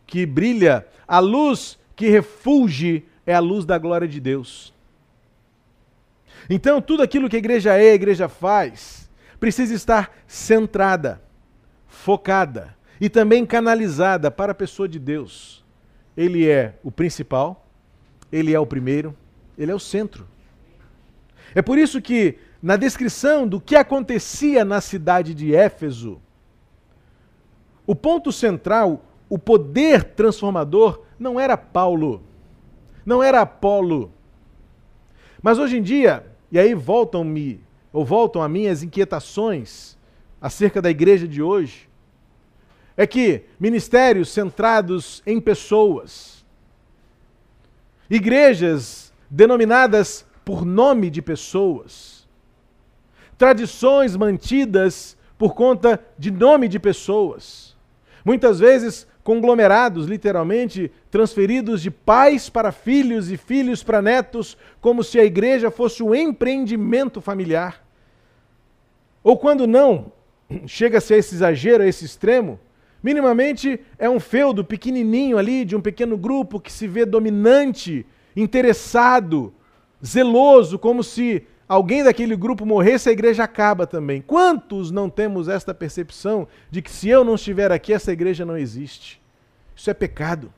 que 0.05 0.25
brilha, 0.25 0.85
a 1.07 1.19
luz 1.19 1.79
que 1.95 2.09
refulge, 2.09 3.05
é 3.25 3.33
a 3.33 3.39
luz 3.39 3.65
da 3.65 3.77
glória 3.77 4.07
de 4.07 4.19
Deus. 4.19 4.73
Então, 6.49 6.81
tudo 6.81 7.03
aquilo 7.03 7.29
que 7.29 7.35
a 7.35 7.39
igreja 7.39 7.77
é, 7.77 7.91
a 7.91 7.95
igreja 7.95 8.27
faz, 8.27 9.09
precisa 9.39 9.73
estar 9.73 10.15
centrada, 10.27 11.21
focada 11.87 12.75
e 12.99 13.09
também 13.09 13.45
canalizada 13.45 14.29
para 14.29 14.51
a 14.51 14.55
pessoa 14.55 14.87
de 14.87 14.99
Deus. 14.99 15.63
Ele 16.15 16.47
é 16.49 16.75
o 16.83 16.91
principal, 16.91 17.67
ele 18.31 18.53
é 18.53 18.59
o 18.59 18.65
primeiro, 18.65 19.15
ele 19.57 19.71
é 19.71 19.75
o 19.75 19.79
centro. 19.79 20.27
É 21.53 21.61
por 21.61 21.77
isso 21.77 22.01
que, 22.01 22.37
na 22.61 22.75
descrição 22.75 23.47
do 23.47 23.59
que 23.59 23.75
acontecia 23.75 24.63
na 24.63 24.79
cidade 24.81 25.33
de 25.33 25.55
Éfeso, 25.55 26.21
o 27.91 27.95
ponto 27.95 28.31
central, 28.31 29.03
o 29.27 29.37
poder 29.37 30.05
transformador, 30.05 31.01
não 31.19 31.37
era 31.37 31.57
Paulo, 31.57 32.23
não 33.05 33.21
era 33.21 33.41
Apolo. 33.41 34.13
Mas 35.41 35.59
hoje 35.59 35.77
em 35.77 35.81
dia, 35.81 36.25
e 36.49 36.57
aí 36.57 36.73
voltam-me, 36.73 37.61
ou 37.91 38.05
voltam 38.05 38.41
a 38.41 38.47
minhas 38.47 38.81
inquietações 38.81 39.97
acerca 40.39 40.81
da 40.81 40.89
igreja 40.89 41.27
de 41.27 41.41
hoje, 41.41 41.89
é 42.95 43.05
que 43.05 43.43
ministérios 43.59 44.29
centrados 44.29 45.21
em 45.25 45.41
pessoas, 45.41 46.45
igrejas 48.09 49.11
denominadas 49.29 50.25
por 50.45 50.63
nome 50.63 51.09
de 51.09 51.21
pessoas, 51.21 52.25
tradições 53.37 54.15
mantidas 54.15 55.17
por 55.37 55.53
conta 55.53 56.01
de 56.17 56.31
nome 56.31 56.69
de 56.69 56.79
pessoas, 56.79 57.70
Muitas 58.23 58.59
vezes, 58.59 59.07
conglomerados, 59.23 60.07
literalmente, 60.07 60.91
transferidos 61.09 61.81
de 61.81 61.89
pais 61.89 62.49
para 62.49 62.71
filhos 62.71 63.31
e 63.31 63.37
filhos 63.37 63.83
para 63.83 64.01
netos, 64.01 64.57
como 64.79 65.03
se 65.03 65.19
a 65.19 65.25
igreja 65.25 65.71
fosse 65.71 66.03
um 66.03 66.13
empreendimento 66.13 67.21
familiar. 67.21 67.83
Ou 69.23 69.37
quando 69.37 69.67
não, 69.67 70.11
chega-se 70.65 71.13
a 71.13 71.17
esse 71.17 71.35
exagero, 71.35 71.83
a 71.83 71.87
esse 71.87 72.05
extremo, 72.05 72.59
minimamente 73.01 73.79
é 73.97 74.09
um 74.09 74.19
feudo 74.19 74.63
pequenininho 74.63 75.37
ali, 75.37 75.65
de 75.65 75.75
um 75.75 75.81
pequeno 75.81 76.17
grupo 76.17 76.59
que 76.59 76.71
se 76.71 76.87
vê 76.87 77.05
dominante, 77.05 78.05
interessado, 78.35 79.53
zeloso, 80.05 80.79
como 80.79 81.03
se 81.03 81.43
alguém 81.71 82.03
daquele 82.03 82.35
grupo 82.35 82.65
morresse, 82.65 83.07
a 83.07 83.13
igreja 83.13 83.45
acaba 83.45 83.87
também. 83.87 84.21
Quantos 84.21 84.91
não 84.91 85.09
temos 85.09 85.47
esta 85.47 85.73
percepção 85.73 86.45
de 86.69 86.81
que 86.81 86.91
se 86.91 87.07
eu 87.07 87.23
não 87.23 87.35
estiver 87.35 87.71
aqui, 87.71 87.93
essa 87.93 88.11
igreja 88.11 88.45
não 88.45 88.57
existe? 88.57 89.21
Isso 89.73 89.89
é 89.89 89.93
pecado. 89.93 90.51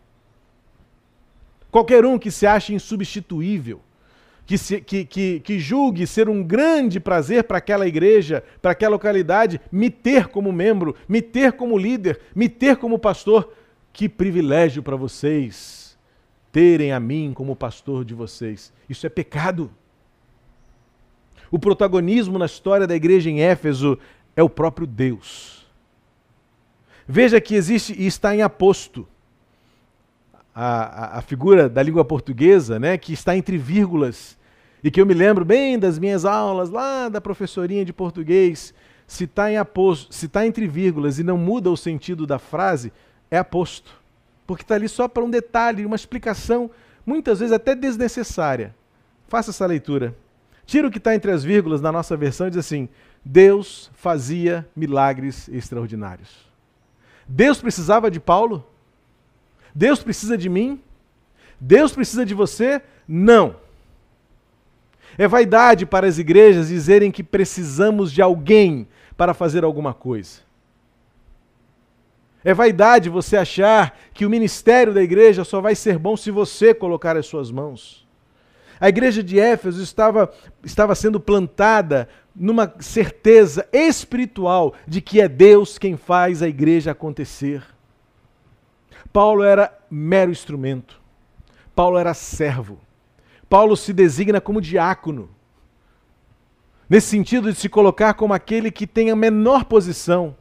Qualquer 1.70 2.04
um 2.04 2.18
que 2.18 2.32
se 2.32 2.48
ache 2.48 2.74
insubstituível, 2.74 3.80
que, 4.44 4.58
se, 4.58 4.82
que, 4.82 5.06
que, 5.06 5.40
que 5.42 5.60
julgue 5.60 6.08
ser 6.08 6.28
um 6.28 6.42
grande 6.42 7.00
prazer 7.00 7.44
para 7.44 7.60
aquela 7.60 7.88
igreja, 7.88 8.44
para 8.60 8.72
aquela 8.72 8.94
localidade, 8.94 9.62
me 9.72 9.92
ter 9.92 10.30
como 10.30 10.52
membro, 10.52 10.96
me 11.08 11.22
ter 11.22 11.54
como 11.54 11.78
líder, 11.78 12.20
me 12.34 12.50
ter 12.50 12.78
como 12.78 12.98
pastor, 12.98 13.54
que 13.94 14.10
privilégio 14.10 14.82
para 14.82 14.96
vocês 14.96 15.96
terem 16.52 16.92
a 16.92 17.00
mim 17.00 17.34
como 17.36 17.56
pastor 17.56 18.04
de 18.04 18.16
vocês. 18.16 18.74
Isso 18.90 19.06
é 19.06 19.10
pecado. 19.10 19.70
O 21.54 21.60
protagonismo 21.60 22.40
na 22.40 22.48
história 22.48 22.88
da 22.88 22.96
igreja 22.96 23.30
em 23.30 23.44
Éfeso 23.44 24.00
é 24.36 24.42
o 24.42 24.50
próprio 24.50 24.88
Deus. 24.88 25.68
Veja 27.08 27.40
que 27.40 27.54
existe 27.54 27.94
e 27.96 28.08
está 28.08 28.36
em 28.36 28.42
aposto. 28.42 29.08
A, 30.56 31.18
a, 31.18 31.18
a, 31.20 31.22
figura 31.22 31.70
da 31.70 31.84
língua 31.84 32.04
portuguesa, 32.04 32.80
né, 32.80 32.98
que 32.98 33.14
está 33.14 33.38
entre 33.38 33.56
vírgulas, 33.56 34.36
e 34.84 34.90
que 34.90 35.00
eu 35.00 35.06
me 35.06 35.14
lembro 35.14 35.46
bem 35.46 35.78
das 35.78 36.00
minhas 36.00 36.26
aulas 36.26 36.72
lá 36.72 37.08
da 37.08 37.22
professorinha 37.22 37.86
de 37.86 37.94
português, 37.94 38.74
se 39.06 39.26
está 39.26 39.52
em 39.52 39.58
aposto, 39.58 40.12
se 40.12 40.26
está 40.26 40.48
entre 40.48 40.66
vírgulas 40.66 41.20
e 41.20 41.24
não 41.24 41.38
muda 41.38 41.70
o 41.70 41.78
sentido 41.78 42.26
da 42.26 42.40
frase, 42.40 42.92
é 43.30 43.38
aposto. 43.38 43.94
Porque 44.48 44.64
está 44.64 44.74
ali 44.74 44.90
só 44.90 45.08
para 45.08 45.24
um 45.24 45.30
detalhe, 45.30 45.86
uma 45.86 45.96
explicação, 45.96 46.72
muitas 47.06 47.42
vezes 47.42 47.54
até 47.54 47.76
desnecessária. 47.76 48.74
Faça 49.28 49.52
essa 49.52 49.68
leitura. 49.68 50.16
Tira 50.66 50.88
o 50.88 50.92
que 50.92 50.98
está 50.98 51.14
entre 51.14 51.32
as 51.32 51.44
vírgulas 51.44 51.82
na 51.82 51.92
nossa 51.92 52.16
versão 52.16 52.48
e 52.48 52.50
diz 52.50 52.60
assim: 52.60 52.90
Deus 53.24 53.92
fazia 53.94 54.68
milagres 54.76 55.48
extraordinários. 55.50 56.30
Deus 57.28 57.60
precisava 57.60 58.10
de 58.12 58.20
Paulo? 58.20 58.66
Deus 59.74 60.04
precisa 60.04 60.38
de 60.38 60.50
mim? 60.50 60.82
Deus 61.60 61.94
precisa 61.94 62.26
de 62.26 62.34
você? 62.34 62.82
Não. 63.08 63.56
É 65.18 65.28
vaidade 65.28 65.86
para 65.86 66.08
as 66.08 66.18
igrejas 66.18 66.68
dizerem 66.68 67.12
que 67.12 67.24
precisamos 67.24 68.12
de 68.12 68.22
alguém 68.22 68.88
para 69.16 69.34
fazer 69.34 69.64
alguma 69.64 69.94
coisa. 69.94 70.42
É 72.44 72.54
vaidade 72.54 73.10
você 73.10 73.38
achar 73.38 73.98
que 74.14 74.26
o 74.26 74.30
ministério 74.30 74.94
da 74.94 75.02
igreja 75.02 75.44
só 75.44 75.62
vai 75.62 75.76
ser 75.76 75.98
bom 75.98 76.18
se 76.18 76.30
você 76.30 76.74
colocar 76.74 77.16
as 77.16 77.26
suas 77.26 77.50
mãos. 77.50 78.03
A 78.84 78.90
igreja 78.90 79.24
de 79.24 79.40
Éfeso 79.40 79.82
estava, 79.82 80.30
estava 80.62 80.94
sendo 80.94 81.18
plantada 81.18 82.10
numa 82.36 82.70
certeza 82.82 83.66
espiritual 83.72 84.74
de 84.86 85.00
que 85.00 85.22
é 85.22 85.28
Deus 85.30 85.78
quem 85.78 85.96
faz 85.96 86.42
a 86.42 86.50
igreja 86.50 86.92
acontecer. 86.92 87.64
Paulo 89.14 89.42
era 89.42 89.74
mero 89.90 90.32
instrumento. 90.32 91.00
Paulo 91.74 91.98
era 91.98 92.14
servo. 92.14 92.78
Paulo 93.50 93.78
se 93.78 93.94
designa 93.94 94.42
como 94.42 94.60
diácono. 94.60 95.30
Nesse 96.90 97.08
sentido 97.08 97.54
de 97.54 97.58
se 97.58 97.70
colocar 97.70 98.16
como 98.16 98.34
aquele 98.34 98.70
que 98.70 98.86
tem 98.86 99.10
a 99.10 99.16
menor 99.16 99.64
posição. 99.64 100.36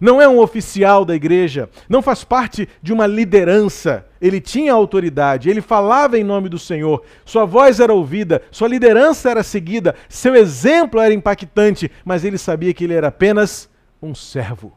Não 0.00 0.20
é 0.20 0.26
um 0.26 0.38
oficial 0.40 1.04
da 1.04 1.14
igreja, 1.14 1.68
não 1.88 2.00
faz 2.00 2.24
parte 2.24 2.68
de 2.82 2.92
uma 2.92 3.06
liderança. 3.06 4.06
Ele 4.20 4.40
tinha 4.40 4.72
autoridade, 4.72 5.50
ele 5.50 5.60
falava 5.60 6.18
em 6.18 6.24
nome 6.24 6.48
do 6.48 6.58
Senhor, 6.58 7.04
sua 7.24 7.44
voz 7.44 7.78
era 7.80 7.92
ouvida, 7.92 8.42
sua 8.50 8.68
liderança 8.68 9.30
era 9.30 9.42
seguida, 9.42 9.94
seu 10.08 10.34
exemplo 10.34 11.00
era 11.00 11.12
impactante, 11.12 11.90
mas 12.04 12.24
ele 12.24 12.38
sabia 12.38 12.72
que 12.72 12.84
ele 12.84 12.94
era 12.94 13.08
apenas 13.08 13.68
um 14.00 14.14
servo. 14.14 14.72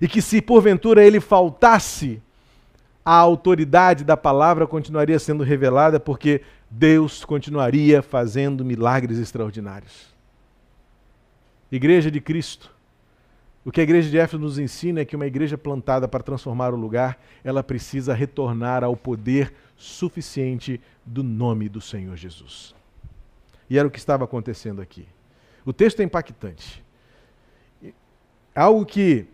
E 0.00 0.06
que 0.06 0.20
se 0.20 0.42
porventura 0.42 1.02
ele 1.02 1.20
faltasse, 1.20 2.20
a 3.02 3.14
autoridade 3.14 4.04
da 4.04 4.16
palavra 4.16 4.66
continuaria 4.66 5.18
sendo 5.18 5.44
revelada, 5.44 5.98
porque 6.00 6.42
Deus 6.68 7.24
continuaria 7.24 8.02
fazendo 8.02 8.64
milagres 8.64 9.18
extraordinários. 9.18 10.14
Igreja 11.70 12.10
de 12.10 12.20
Cristo 12.20 12.75
o 13.66 13.72
que 13.72 13.80
a 13.80 13.82
igreja 13.82 14.08
de 14.08 14.16
Éfeso 14.16 14.40
nos 14.40 14.60
ensina 14.60 15.00
é 15.00 15.04
que 15.04 15.16
uma 15.16 15.26
igreja 15.26 15.58
plantada 15.58 16.06
para 16.06 16.22
transformar 16.22 16.72
o 16.72 16.76
lugar, 16.76 17.20
ela 17.42 17.64
precisa 17.64 18.14
retornar 18.14 18.84
ao 18.84 18.96
poder 18.96 19.52
suficiente 19.76 20.80
do 21.04 21.24
nome 21.24 21.68
do 21.68 21.80
Senhor 21.80 22.16
Jesus. 22.16 22.76
E 23.68 23.76
era 23.76 23.88
o 23.88 23.90
que 23.90 23.98
estava 23.98 24.22
acontecendo 24.22 24.80
aqui. 24.80 25.04
O 25.64 25.72
texto 25.72 25.98
é 25.98 26.04
impactante. 26.04 26.80
Algo 28.54 28.86
que 28.86 29.26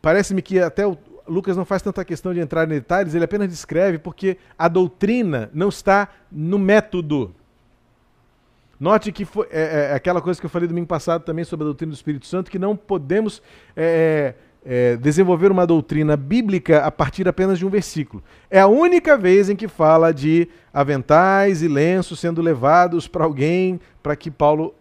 parece-me 0.00 0.40
que 0.40 0.58
até 0.58 0.86
o 0.86 0.96
Lucas 1.28 1.54
não 1.54 1.66
faz 1.66 1.82
tanta 1.82 2.02
questão 2.02 2.32
de 2.32 2.40
entrar 2.40 2.64
em 2.64 2.70
detalhes, 2.70 3.14
ele 3.14 3.26
apenas 3.26 3.50
descreve 3.50 3.98
porque 3.98 4.38
a 4.58 4.68
doutrina 4.68 5.50
não 5.52 5.68
está 5.68 6.08
no 6.32 6.58
método. 6.58 7.34
Note 8.78 9.12
que 9.12 9.24
foi, 9.24 9.46
é, 9.50 9.90
é, 9.90 9.94
aquela 9.94 10.20
coisa 10.20 10.40
que 10.40 10.46
eu 10.46 10.50
falei 10.50 10.68
domingo 10.68 10.86
passado 10.86 11.22
também 11.22 11.44
sobre 11.44 11.64
a 11.64 11.66
doutrina 11.66 11.92
do 11.92 11.94
Espírito 11.94 12.26
Santo, 12.26 12.50
que 12.50 12.58
não 12.58 12.76
podemos 12.76 13.42
é, 13.76 14.34
é, 14.64 14.92
é, 14.92 14.96
desenvolver 14.96 15.50
uma 15.50 15.66
doutrina 15.66 16.16
bíblica 16.16 16.84
a 16.84 16.90
partir 16.90 17.28
apenas 17.28 17.58
de 17.58 17.66
um 17.66 17.70
versículo. 17.70 18.22
É 18.50 18.60
a 18.60 18.66
única 18.66 19.16
vez 19.16 19.48
em 19.48 19.56
que 19.56 19.68
fala 19.68 20.12
de 20.12 20.48
aventais 20.72 21.62
e 21.62 21.68
lenços 21.68 22.18
sendo 22.18 22.42
levados 22.42 23.06
para 23.06 23.24
alguém, 23.24 23.80
para 24.02 24.16
que 24.16 24.30
Paulo. 24.30 24.74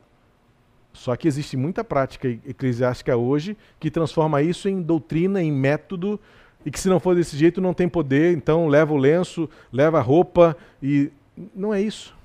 Só 0.91 1.15
que 1.15 1.27
existe 1.27 1.57
muita 1.57 1.83
prática 1.83 2.27
eclesiástica 2.27 3.17
hoje 3.17 3.57
que 3.79 3.89
transforma 3.89 4.43
isso 4.43 4.69
em 4.69 4.79
doutrina, 4.79 5.41
em 5.41 5.51
método, 5.51 6.19
e 6.65 6.71
que 6.71 6.79
se 6.79 6.87
não 6.87 6.99
for 6.99 7.15
desse 7.15 7.35
jeito 7.35 7.59
não 7.59 7.73
tem 7.73 7.89
poder, 7.89 8.35
então 8.35 8.67
leva 8.67 8.93
o 8.93 8.97
lenço, 8.97 9.49
leva 9.71 9.97
a 9.97 10.01
roupa, 10.01 10.55
e 10.81 11.11
não 11.55 11.73
é 11.73 11.81
isso. 11.81 12.15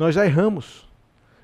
Nós 0.00 0.14
já 0.14 0.24
erramos, 0.24 0.88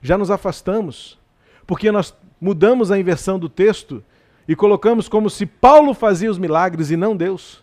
já 0.01 0.16
nos 0.16 0.31
afastamos, 0.31 1.19
porque 1.66 1.92
nós 1.92 2.16
mudamos 2.40 2.90
a 2.90 2.99
inversão 2.99 3.38
do 3.38 3.51
texto 3.51 4.03
e 4.49 4.57
colocamos 4.57 5.11
como 5.11 5.29
se 5.29 5.45
Paulo 5.45 5.92
fazia 5.92 6.31
os 6.31 6.38
milagres 6.38 6.90
e 6.90 6.97
não 6.97 7.14
Deus. 7.14 7.62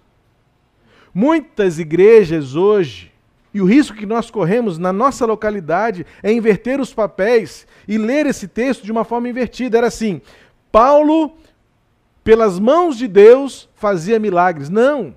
Muitas 1.12 1.80
igrejas 1.80 2.56
hoje, 2.56 3.12
e 3.52 3.60
o 3.60 3.66
risco 3.66 3.98
que 3.98 4.06
nós 4.06 4.30
corremos 4.30 4.78
na 4.78 4.94
nossa 4.94 5.26
localidade 5.26 6.06
é 6.22 6.32
inverter 6.32 6.80
os 6.80 6.94
papéis 6.94 7.66
e 7.88 7.98
ler 7.98 8.28
esse 8.28 8.48
texto 8.48 8.84
de 8.84 8.92
uma 8.92 9.04
forma 9.04 9.28
invertida. 9.28 9.80
Era 9.80 9.88
assim: 9.88 10.22
Paulo, 10.72 11.36
pelas 12.24 12.60
mãos 12.60 13.00
de 13.00 13.08
Deus, 13.08 13.68
fazia 13.74 14.20
milagres. 14.20 14.70
Não. 14.70 15.16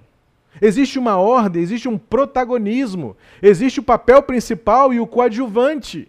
Existe 0.61 0.99
uma 0.99 1.17
ordem, 1.17 1.63
existe 1.63 1.89
um 1.89 1.99
protagonismo, 1.99 3.17
existe 3.43 3.81
o 3.81 3.83
papel 3.83 4.23
principal 4.23 4.93
e 4.93 5.01
o 5.01 5.07
coadjuvante. 5.07 6.09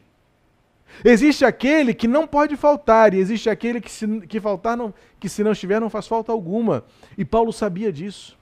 Existe 1.03 1.45
aquele 1.45 1.93
que 1.93 2.07
não 2.07 2.25
pode 2.25 2.55
faltar, 2.55 3.13
e 3.13 3.19
existe 3.19 3.49
aquele 3.49 3.79
que, 3.81 3.91
se, 3.91 4.07
que 4.21 4.39
faltar, 4.39 4.75
não, 4.75 4.93
que 5.19 5.29
se 5.29 5.43
não 5.43 5.51
estiver, 5.51 5.79
não 5.79 5.89
faz 5.89 6.07
falta 6.07 6.31
alguma. 6.31 6.83
E 7.17 7.25
Paulo 7.25 7.51
sabia 7.51 7.91
disso. 7.91 8.37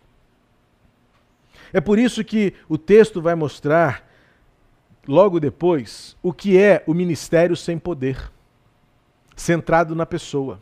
É 1.74 1.82
por 1.82 2.00
isso 2.00 2.24
que 2.24 2.54
o 2.70 2.78
texto 2.78 3.22
vai 3.22 3.36
mostrar, 3.36 4.08
logo 5.08 5.40
depois, 5.40 6.16
o 6.22 6.32
que 6.32 6.58
é 6.58 6.84
o 6.88 6.94
ministério 6.94 7.56
sem 7.56 7.78
poder, 7.78 8.32
centrado 9.36 9.96
na 9.96 10.06
pessoa. 10.06 10.62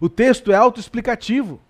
O 0.00 0.08
texto 0.08 0.50
é 0.50 0.56
autoexplicativo. 0.56 1.60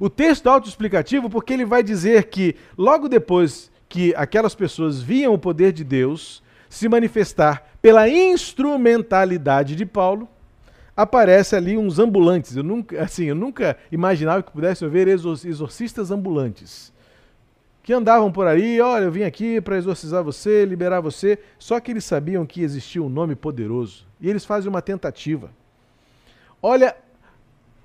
O 0.00 0.08
texto 0.08 0.46
autoexplicativo 0.46 1.28
porque 1.28 1.52
ele 1.52 1.64
vai 1.64 1.82
dizer 1.82 2.24
que, 2.24 2.54
logo 2.76 3.08
depois 3.08 3.70
que 3.88 4.14
aquelas 4.14 4.54
pessoas 4.54 5.00
viam 5.00 5.34
o 5.34 5.38
poder 5.38 5.72
de 5.72 5.82
Deus 5.82 6.42
se 6.68 6.88
manifestar 6.88 7.72
pela 7.82 8.08
instrumentalidade 8.08 9.74
de 9.74 9.86
Paulo, 9.86 10.28
aparece 10.96 11.56
ali 11.56 11.76
uns 11.76 11.98
ambulantes. 11.98 12.56
Eu 12.56 12.62
nunca, 12.62 13.02
assim, 13.02 13.24
eu 13.24 13.34
nunca 13.34 13.76
imaginava 13.90 14.42
que 14.42 14.52
pudesse 14.52 14.84
haver 14.84 15.08
exorcistas 15.08 16.10
ambulantes. 16.10 16.92
Que 17.82 17.92
andavam 17.92 18.30
por 18.30 18.46
aí, 18.46 18.80
olha, 18.80 19.04
eu 19.04 19.12
vim 19.12 19.22
aqui 19.22 19.60
para 19.60 19.78
exorcizar 19.78 20.22
você, 20.22 20.64
liberar 20.64 21.00
você. 21.00 21.38
Só 21.58 21.80
que 21.80 21.90
eles 21.90 22.04
sabiam 22.04 22.44
que 22.44 22.62
existia 22.62 23.02
um 23.02 23.08
nome 23.08 23.34
poderoso. 23.34 24.06
E 24.20 24.28
eles 24.28 24.44
fazem 24.44 24.68
uma 24.68 24.82
tentativa. 24.82 25.50
Olha 26.60 26.94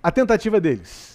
a 0.01 0.11
tentativa 0.11 0.59
deles 0.59 1.12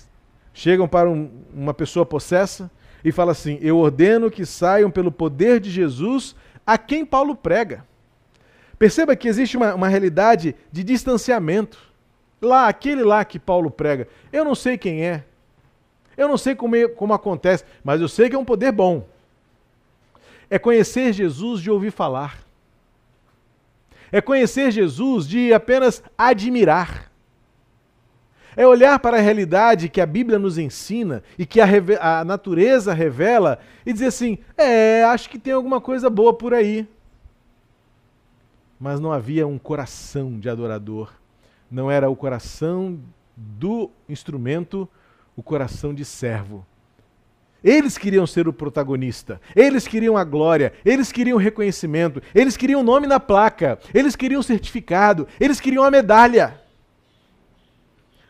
chegam 0.52 0.88
para 0.88 1.08
um, 1.08 1.30
uma 1.52 1.74
pessoa 1.74 2.04
possessa 2.04 2.70
e 3.04 3.12
falam 3.12 3.32
assim: 3.32 3.58
Eu 3.60 3.78
ordeno 3.78 4.30
que 4.30 4.44
saiam 4.44 4.90
pelo 4.90 5.12
poder 5.12 5.60
de 5.60 5.70
Jesus 5.70 6.34
a 6.66 6.76
quem 6.76 7.04
Paulo 7.04 7.34
prega. 7.34 7.84
Perceba 8.78 9.16
que 9.16 9.28
existe 9.28 9.56
uma, 9.56 9.74
uma 9.74 9.88
realidade 9.88 10.54
de 10.70 10.84
distanciamento. 10.84 11.78
Lá, 12.40 12.68
aquele 12.68 13.02
lá 13.02 13.24
que 13.24 13.38
Paulo 13.38 13.68
prega, 13.68 14.06
eu 14.32 14.44
não 14.44 14.54
sei 14.54 14.78
quem 14.78 15.04
é, 15.04 15.24
eu 16.16 16.28
não 16.28 16.36
sei 16.36 16.54
como, 16.54 16.88
como 16.90 17.12
acontece, 17.12 17.64
mas 17.82 18.00
eu 18.00 18.08
sei 18.08 18.28
que 18.28 18.36
é 18.36 18.38
um 18.38 18.44
poder 18.44 18.70
bom. 18.72 19.08
É 20.48 20.58
conhecer 20.58 21.12
Jesus 21.12 21.60
de 21.60 21.70
ouvir 21.70 21.90
falar. 21.90 22.38
É 24.10 24.20
conhecer 24.20 24.70
Jesus 24.70 25.28
de 25.28 25.52
apenas 25.52 26.02
admirar 26.16 27.07
é 28.56 28.66
olhar 28.66 28.98
para 28.98 29.18
a 29.18 29.20
realidade 29.20 29.88
que 29.88 30.00
a 30.00 30.06
Bíblia 30.06 30.38
nos 30.38 30.58
ensina 30.58 31.22
e 31.38 31.46
que 31.46 31.60
a, 31.60 31.66
a 32.00 32.24
natureza 32.24 32.92
revela 32.92 33.58
e 33.84 33.92
dizer 33.92 34.06
assim: 34.06 34.38
é, 34.56 35.04
acho 35.04 35.28
que 35.30 35.38
tem 35.38 35.52
alguma 35.52 35.80
coisa 35.80 36.10
boa 36.10 36.32
por 36.32 36.54
aí. 36.54 36.88
Mas 38.78 39.00
não 39.00 39.12
havia 39.12 39.46
um 39.46 39.58
coração 39.58 40.38
de 40.38 40.48
adorador. 40.48 41.12
Não 41.70 41.90
era 41.90 42.08
o 42.08 42.16
coração 42.16 42.98
do 43.36 43.90
instrumento, 44.08 44.88
o 45.36 45.42
coração 45.42 45.92
de 45.92 46.04
servo. 46.04 46.64
Eles 47.62 47.98
queriam 47.98 48.26
ser 48.26 48.46
o 48.46 48.52
protagonista, 48.52 49.40
eles 49.54 49.86
queriam 49.86 50.16
a 50.16 50.22
glória, 50.22 50.72
eles 50.84 51.10
queriam 51.10 51.36
reconhecimento, 51.36 52.22
eles 52.32 52.56
queriam 52.56 52.80
o 52.80 52.84
nome 52.84 53.06
na 53.08 53.18
placa, 53.18 53.78
eles 53.92 54.14
queriam 54.14 54.42
certificado, 54.42 55.26
eles 55.40 55.60
queriam 55.60 55.82
a 55.82 55.90
medalha. 55.90 56.60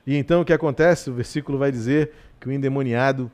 E 0.08 0.16
então 0.16 0.40
o 0.40 0.44
que 0.44 0.54
acontece? 0.54 1.10
O 1.10 1.12
versículo 1.12 1.58
vai 1.58 1.70
dizer 1.70 2.12
que 2.40 2.48
o 2.48 2.50
endemoniado 2.50 3.30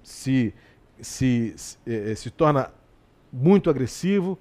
se, 0.00 0.54
se, 1.00 1.52
se, 1.56 1.78
eh, 1.84 2.14
se 2.14 2.30
torna 2.30 2.70
muito 3.32 3.68
agressivo, 3.68 4.38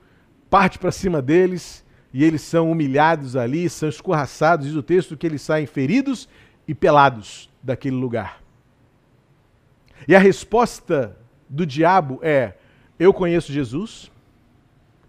parte 0.48 0.78
para 0.78 0.92
cima 0.92 1.20
deles 1.20 1.84
e 2.14 2.24
eles 2.24 2.44
são 2.44 2.72
humilhados 2.72 3.36
ali, 3.36 3.68
são 3.68 3.90
escorraçados. 3.90 4.68
Diz 4.68 4.76
o 4.76 4.84
texto 4.84 5.18
que 5.18 5.26
eles 5.26 5.42
saem 5.42 5.66
feridos 5.66 6.30
e 6.68 6.76
pelados 6.76 7.50
daquele 7.64 7.96
lugar. 7.96 8.40
E 10.08 10.16
a 10.16 10.20
resposta 10.20 11.18
do 11.50 11.66
diabo 11.66 12.20
é: 12.22 12.54
Eu 13.00 13.12
conheço 13.12 13.52
Jesus, 13.52 14.12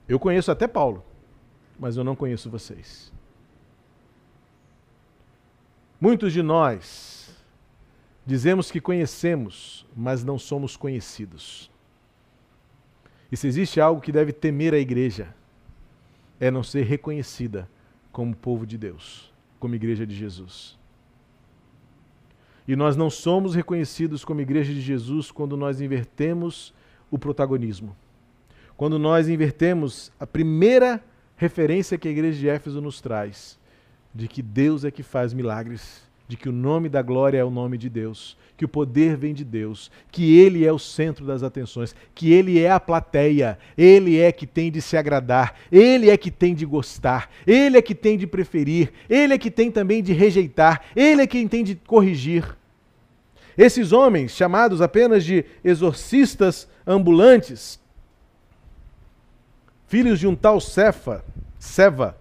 eu 0.08 0.18
conheço 0.18 0.50
até 0.50 0.66
Paulo, 0.66 1.04
mas 1.78 1.98
eu 1.98 2.02
não 2.02 2.16
conheço 2.16 2.48
vocês. 2.48 3.12
Muitos 6.02 6.32
de 6.32 6.42
nós 6.42 7.32
dizemos 8.26 8.72
que 8.72 8.80
conhecemos, 8.80 9.86
mas 9.96 10.24
não 10.24 10.36
somos 10.36 10.76
conhecidos. 10.76 11.70
E 13.30 13.36
se 13.36 13.46
existe 13.46 13.80
algo 13.80 14.00
que 14.00 14.10
deve 14.10 14.32
temer 14.32 14.74
a 14.74 14.80
igreja, 14.80 15.32
é 16.40 16.50
não 16.50 16.64
ser 16.64 16.82
reconhecida 16.82 17.68
como 18.10 18.34
povo 18.34 18.66
de 18.66 18.76
Deus, 18.76 19.32
como 19.60 19.76
igreja 19.76 20.04
de 20.04 20.12
Jesus. 20.12 20.76
E 22.66 22.74
nós 22.74 22.96
não 22.96 23.08
somos 23.08 23.54
reconhecidos 23.54 24.24
como 24.24 24.40
igreja 24.40 24.74
de 24.74 24.80
Jesus 24.80 25.30
quando 25.30 25.56
nós 25.56 25.80
invertemos 25.80 26.74
o 27.12 27.16
protagonismo. 27.16 27.96
Quando 28.76 28.98
nós 28.98 29.28
invertemos 29.28 30.10
a 30.18 30.26
primeira 30.26 31.00
referência 31.36 31.96
que 31.96 32.08
a 32.08 32.10
igreja 32.10 32.40
de 32.40 32.48
Éfeso 32.48 32.80
nos 32.80 33.00
traz, 33.00 33.61
de 34.14 34.28
que 34.28 34.42
Deus 34.42 34.84
é 34.84 34.90
que 34.90 35.02
faz 35.02 35.32
milagres, 35.32 36.02
de 36.28 36.36
que 36.36 36.48
o 36.48 36.52
nome 36.52 36.88
da 36.88 37.02
glória 37.02 37.38
é 37.38 37.44
o 37.44 37.50
nome 37.50 37.76
de 37.76 37.88
Deus, 37.88 38.36
que 38.56 38.64
o 38.64 38.68
poder 38.68 39.16
vem 39.16 39.34
de 39.34 39.44
Deus, 39.44 39.90
que 40.10 40.38
Ele 40.38 40.64
é 40.64 40.72
o 40.72 40.78
centro 40.78 41.26
das 41.26 41.42
atenções, 41.42 41.94
que 42.14 42.32
Ele 42.32 42.60
é 42.60 42.70
a 42.70 42.78
plateia, 42.78 43.58
Ele 43.76 44.18
é 44.18 44.30
que 44.30 44.46
tem 44.46 44.70
de 44.70 44.80
se 44.80 44.96
agradar, 44.96 45.54
Ele 45.70 46.10
é 46.10 46.16
que 46.16 46.30
tem 46.30 46.54
de 46.54 46.64
gostar, 46.64 47.30
Ele 47.46 47.76
é 47.76 47.82
que 47.82 47.94
tem 47.94 48.16
de 48.16 48.26
preferir, 48.26 48.92
Ele 49.10 49.34
é 49.34 49.38
que 49.38 49.50
tem 49.50 49.70
também 49.70 50.02
de 50.02 50.12
rejeitar, 50.12 50.82
Ele 50.94 51.22
é 51.22 51.26
quem 51.26 51.48
tem 51.48 51.64
de 51.64 51.74
corrigir. 51.74 52.56
Esses 53.56 53.92
homens, 53.92 54.32
chamados 54.32 54.80
apenas 54.80 55.24
de 55.24 55.44
exorcistas 55.62 56.68
ambulantes, 56.86 57.80
filhos 59.86 60.18
de 60.18 60.26
um 60.26 60.34
tal 60.34 60.60
Cefa, 60.60 61.24
Seva, 61.58 62.16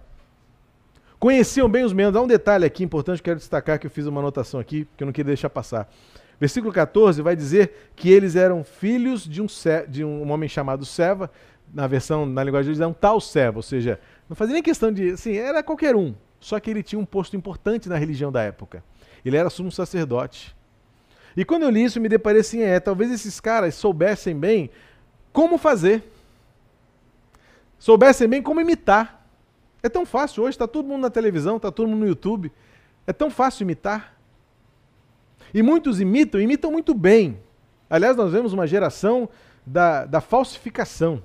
conheciam 1.21 1.69
bem 1.69 1.83
os 1.83 1.93
membros. 1.93 2.19
Há 2.19 2.23
um 2.23 2.27
detalhe 2.27 2.65
aqui 2.65 2.83
importante 2.83 3.17
que 3.17 3.25
quero 3.25 3.37
destacar 3.37 3.77
que 3.77 3.85
eu 3.85 3.91
fiz 3.91 4.07
uma 4.07 4.19
anotação 4.19 4.59
aqui, 4.59 4.87
que 4.97 5.03
eu 5.03 5.05
não 5.05 5.13
queria 5.13 5.27
deixar 5.27 5.51
passar. 5.51 5.87
Versículo 6.39 6.73
14 6.73 7.21
vai 7.21 7.35
dizer 7.35 7.91
que 7.95 8.09
eles 8.09 8.35
eram 8.35 8.63
filhos 8.63 9.23
de 9.23 9.39
um, 9.39 9.45
de 9.87 10.03
um 10.03 10.31
homem 10.31 10.49
chamado 10.49 10.83
Seva, 10.83 11.29
na 11.71 11.85
versão, 11.85 12.25
na 12.25 12.43
linguagem 12.43 12.69
deles, 12.69 12.81
é 12.81 12.87
um 12.87 12.93
tal 12.93 13.21
Seva, 13.21 13.59
ou 13.59 13.61
seja, 13.61 13.99
não 14.27 14.35
fazia 14.35 14.55
nem 14.55 14.63
questão 14.63 14.91
de, 14.91 15.11
assim, 15.11 15.37
era 15.37 15.61
qualquer 15.61 15.95
um, 15.95 16.15
só 16.39 16.59
que 16.59 16.71
ele 16.71 16.81
tinha 16.81 16.99
um 16.99 17.05
posto 17.05 17.37
importante 17.37 17.87
na 17.87 17.97
religião 17.97 18.31
da 18.31 18.41
época. 18.41 18.83
Ele 19.23 19.37
era 19.37 19.51
sumo 19.51 19.71
sacerdote. 19.71 20.55
E 21.37 21.45
quando 21.45 21.61
eu 21.61 21.69
li 21.69 21.83
isso, 21.83 22.01
me 22.01 22.09
deparei 22.09 22.41
assim, 22.41 22.63
é, 22.63 22.79
talvez 22.79 23.11
esses 23.11 23.39
caras 23.39 23.75
soubessem 23.75 24.35
bem 24.35 24.71
como 25.31 25.59
fazer. 25.59 26.03
Soubessem 27.77 28.27
bem 28.27 28.41
como 28.41 28.59
imitar. 28.59 29.20
É 29.83 29.89
tão 29.89 30.05
fácil 30.05 30.43
hoje, 30.43 30.51
está 30.51 30.67
todo 30.67 30.87
mundo 30.87 31.01
na 31.01 31.09
televisão, 31.09 31.57
está 31.57 31.71
todo 31.71 31.87
mundo 31.87 32.01
no 32.01 32.07
YouTube. 32.07 32.51
É 33.07 33.13
tão 33.13 33.31
fácil 33.31 33.63
imitar. 33.63 34.15
E 35.53 35.61
muitos 35.61 35.99
imitam, 35.99 36.39
imitam 36.39 36.71
muito 36.71 36.93
bem. 36.93 37.39
Aliás, 37.89 38.15
nós 38.15 38.31
vemos 38.31 38.53
uma 38.53 38.67
geração 38.67 39.27
da, 39.65 40.05
da 40.05 40.21
falsificação. 40.21 41.21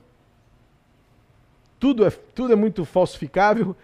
Tudo 1.78 2.04
é, 2.04 2.10
tudo 2.10 2.52
é 2.52 2.56
muito 2.56 2.84
falsificável. 2.84 3.76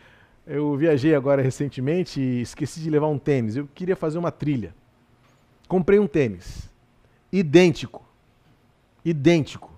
Eu 0.46 0.76
viajei 0.76 1.14
agora 1.14 1.40
recentemente 1.40 2.20
e 2.20 2.40
esqueci 2.40 2.80
de 2.80 2.90
levar 2.90 3.08
um 3.08 3.18
tênis. 3.18 3.56
Eu 3.56 3.68
queria 3.74 3.94
fazer 3.94 4.18
uma 4.18 4.32
trilha. 4.32 4.74
Comprei 5.68 5.98
um 5.98 6.06
tênis. 6.06 6.68
Idêntico. 7.30 8.04
Idêntico. 9.04 9.70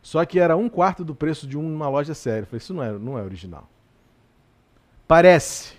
Só 0.00 0.24
que 0.24 0.38
era 0.38 0.56
um 0.56 0.68
quarto 0.68 1.04
do 1.04 1.14
preço 1.14 1.46
de 1.46 1.58
uma 1.58 1.88
loja 1.88 2.14
séria. 2.14 2.46
falei, 2.46 2.58
isso 2.58 2.72
não 2.72 2.82
é, 2.82 2.92
não 2.92 3.18
é 3.18 3.22
original. 3.22 3.68
Parece, 5.06 5.74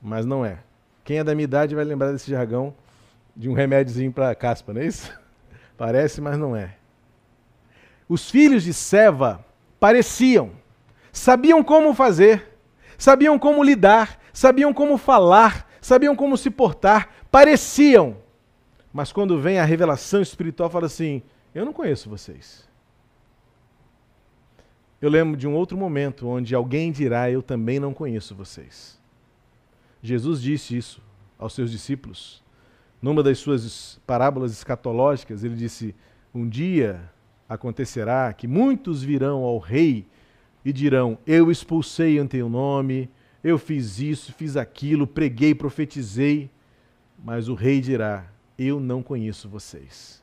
mas 0.00 0.24
não 0.24 0.44
é. 0.44 0.58
Quem 1.04 1.18
é 1.18 1.24
da 1.24 1.34
minha 1.34 1.44
idade 1.44 1.74
vai 1.74 1.84
lembrar 1.84 2.12
desse 2.12 2.30
jargão 2.30 2.74
de 3.34 3.48
um 3.48 3.52
remédiozinho 3.52 4.12
para 4.12 4.34
caspa, 4.34 4.72
não 4.72 4.80
é 4.80 4.86
isso? 4.86 5.12
Parece, 5.76 6.20
mas 6.20 6.38
não 6.38 6.56
é. 6.56 6.76
Os 8.08 8.30
filhos 8.30 8.62
de 8.62 8.72
Seva 8.72 9.44
pareciam, 9.80 10.52
sabiam 11.12 11.62
como 11.62 11.92
fazer, 11.92 12.56
sabiam 12.96 13.38
como 13.38 13.62
lidar, 13.62 14.18
sabiam 14.32 14.72
como 14.72 14.96
falar, 14.96 15.68
sabiam 15.80 16.16
como 16.16 16.36
se 16.36 16.50
portar, 16.50 17.10
pareciam, 17.30 18.16
mas 18.96 19.12
quando 19.12 19.38
vem 19.38 19.58
a 19.58 19.64
revelação 19.66 20.22
espiritual, 20.22 20.70
fala 20.70 20.86
assim: 20.86 21.22
Eu 21.54 21.66
não 21.66 21.72
conheço 21.74 22.08
vocês. 22.08 22.66
Eu 25.00 25.10
lembro 25.10 25.36
de 25.36 25.46
um 25.46 25.54
outro 25.54 25.76
momento 25.76 26.28
onde 26.28 26.54
alguém 26.54 26.90
dirá: 26.90 27.30
Eu 27.30 27.42
também 27.42 27.78
não 27.78 27.92
conheço 27.92 28.34
vocês. 28.34 28.98
Jesus 30.02 30.40
disse 30.40 30.76
isso 30.76 31.02
aos 31.38 31.54
seus 31.54 31.70
discípulos. 31.70 32.42
Numa 33.00 33.22
das 33.22 33.38
suas 33.38 34.00
parábolas 34.06 34.52
escatológicas, 34.52 35.44
ele 35.44 35.54
disse: 35.54 35.94
Um 36.34 36.48
dia 36.48 37.10
acontecerá 37.48 38.32
que 38.32 38.46
muitos 38.46 39.02
virão 39.02 39.42
ao 39.42 39.58
rei 39.58 40.06
e 40.64 40.72
dirão: 40.72 41.18
Eu 41.26 41.50
expulsei 41.50 42.18
em 42.18 42.26
teu 42.26 42.48
nome, 42.48 43.10
eu 43.42 43.58
fiz 43.58 43.98
isso, 43.98 44.32
fiz 44.32 44.56
aquilo, 44.56 45.06
preguei, 45.06 45.54
profetizei. 45.54 46.50
Mas 47.22 47.48
o 47.48 47.54
rei 47.54 47.80
dirá: 47.80 48.30
eu 48.58 48.80
não 48.80 49.02
conheço 49.02 49.48
vocês. 49.48 50.22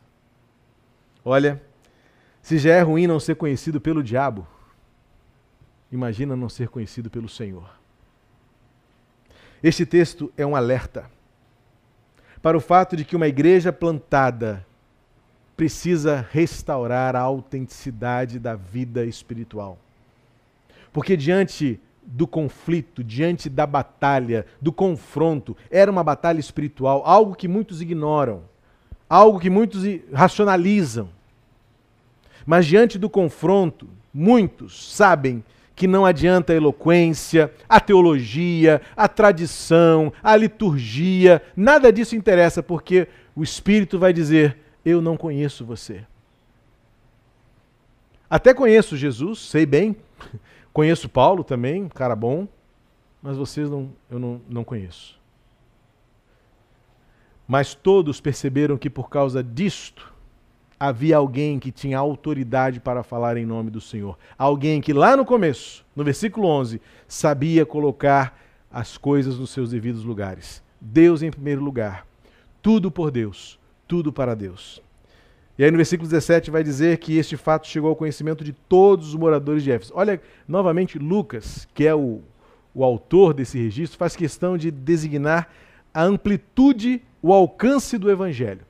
Olha, 1.23 1.61
se 2.41 2.57
já 2.57 2.73
é 2.73 2.81
ruim 2.81 3.07
não 3.07 3.19
ser 3.19 3.35
conhecido 3.35 3.79
pelo 3.79 4.03
diabo, 4.03 4.47
imagina 5.93 6.35
não 6.35 6.49
ser 6.49 6.69
conhecido 6.69 7.09
pelo 7.09 7.29
Senhor. 7.29 7.69
Este 9.61 9.85
texto 9.85 10.31
é 10.35 10.45
um 10.45 10.55
alerta 10.55 11.09
para 12.41 12.57
o 12.57 12.61
fato 12.61 12.97
de 12.97 13.05
que 13.05 13.15
uma 13.15 13.27
igreja 13.27 13.71
plantada 13.71 14.65
precisa 15.55 16.27
restaurar 16.31 17.15
a 17.15 17.21
autenticidade 17.21 18.39
da 18.39 18.55
vida 18.55 19.05
espiritual. 19.05 19.77
Porque 20.91 21.15
diante 21.15 21.79
do 22.05 22.27
conflito, 22.27 23.03
diante 23.03 23.49
da 23.49 23.65
batalha, 23.65 24.45
do 24.61 24.71
confronto. 24.71 25.55
Era 25.71 25.89
uma 25.89 26.03
batalha 26.03 26.39
espiritual, 26.39 27.01
algo 27.05 27.35
que 27.35 27.47
muitos 27.47 27.81
ignoram, 27.81 28.43
algo 29.09 29.39
que 29.39 29.49
muitos 29.49 29.83
racionalizam. 30.11 31.09
Mas 32.45 32.65
diante 32.65 32.99
do 32.99 33.09
confronto, 33.09 33.87
muitos 34.13 34.93
sabem 34.93 35.43
que 35.75 35.87
não 35.87 36.05
adianta 36.05 36.53
a 36.53 36.55
eloquência, 36.55 37.51
a 37.67 37.79
teologia, 37.79 38.81
a 38.95 39.07
tradição, 39.07 40.13
a 40.21 40.35
liturgia, 40.35 41.41
nada 41.55 41.91
disso 41.91 42.15
interessa, 42.15 42.61
porque 42.61 43.07
o 43.35 43.43
Espírito 43.43 43.97
vai 43.97 44.13
dizer: 44.13 44.57
Eu 44.85 45.01
não 45.01 45.17
conheço 45.17 45.65
você. 45.65 46.05
Até 48.29 48.53
conheço 48.53 48.97
Jesus, 48.97 49.39
sei 49.39 49.65
bem, 49.65 49.95
Conheço 50.71 51.07
Paulo 51.07 51.43
também, 51.43 51.87
cara 51.87 52.15
bom, 52.15 52.47
mas 53.21 53.37
vocês 53.37 53.69
não, 53.69 53.91
eu 54.09 54.17
não, 54.17 54.41
não 54.49 54.63
conheço. 54.63 55.19
Mas 57.47 57.75
todos 57.75 58.19
perceberam 58.19 58.77
que 58.77 58.89
por 58.89 59.09
causa 59.09 59.43
disto 59.43 60.12
havia 60.83 61.15
alguém 61.15 61.59
que 61.59 61.71
tinha 61.71 61.97
autoridade 61.97 62.77
para 62.77 63.03
falar 63.03 63.37
em 63.37 63.45
nome 63.45 63.71
do 63.71 63.79
Senhor. 63.79 64.17
Alguém 64.37 64.81
que 64.81 64.91
lá 64.91 65.15
no 65.15 65.23
começo, 65.23 65.85
no 65.95 66.03
versículo 66.03 66.45
11, 66.45 66.81
sabia 67.07 67.65
colocar 67.65 68.37
as 68.69 68.97
coisas 68.97 69.39
nos 69.39 69.51
seus 69.51 69.69
devidos 69.69 70.03
lugares. 70.03 70.61
Deus 70.81 71.21
em 71.21 71.31
primeiro 71.31 71.63
lugar. 71.63 72.05
Tudo 72.61 72.91
por 72.91 73.11
Deus, 73.11 73.57
tudo 73.87 74.11
para 74.11 74.35
Deus. 74.35 74.81
E 75.57 75.63
aí 75.63 75.71
no 75.71 75.77
versículo 75.77 76.09
17 76.09 76.51
vai 76.51 76.65
dizer 76.65 76.97
que 76.97 77.17
este 77.17 77.37
fato 77.37 77.65
chegou 77.65 77.89
ao 77.89 77.95
conhecimento 77.95 78.43
de 78.43 78.51
todos 78.51 79.07
os 79.07 79.15
moradores 79.15 79.63
de 79.63 79.71
Éfeso. 79.71 79.93
Olha, 79.95 80.21
novamente, 80.45 80.99
Lucas, 80.99 81.65
que 81.73 81.87
é 81.87 81.95
o, 81.95 82.19
o 82.75 82.83
autor 82.83 83.33
desse 83.33 83.57
registro, 83.57 83.97
faz 83.97 84.17
questão 84.17 84.57
de 84.57 84.69
designar 84.69 85.49
a 85.93 86.03
amplitude, 86.03 87.01
o 87.21 87.31
alcance 87.31 87.97
do 87.97 88.11
evangelho. 88.11 88.65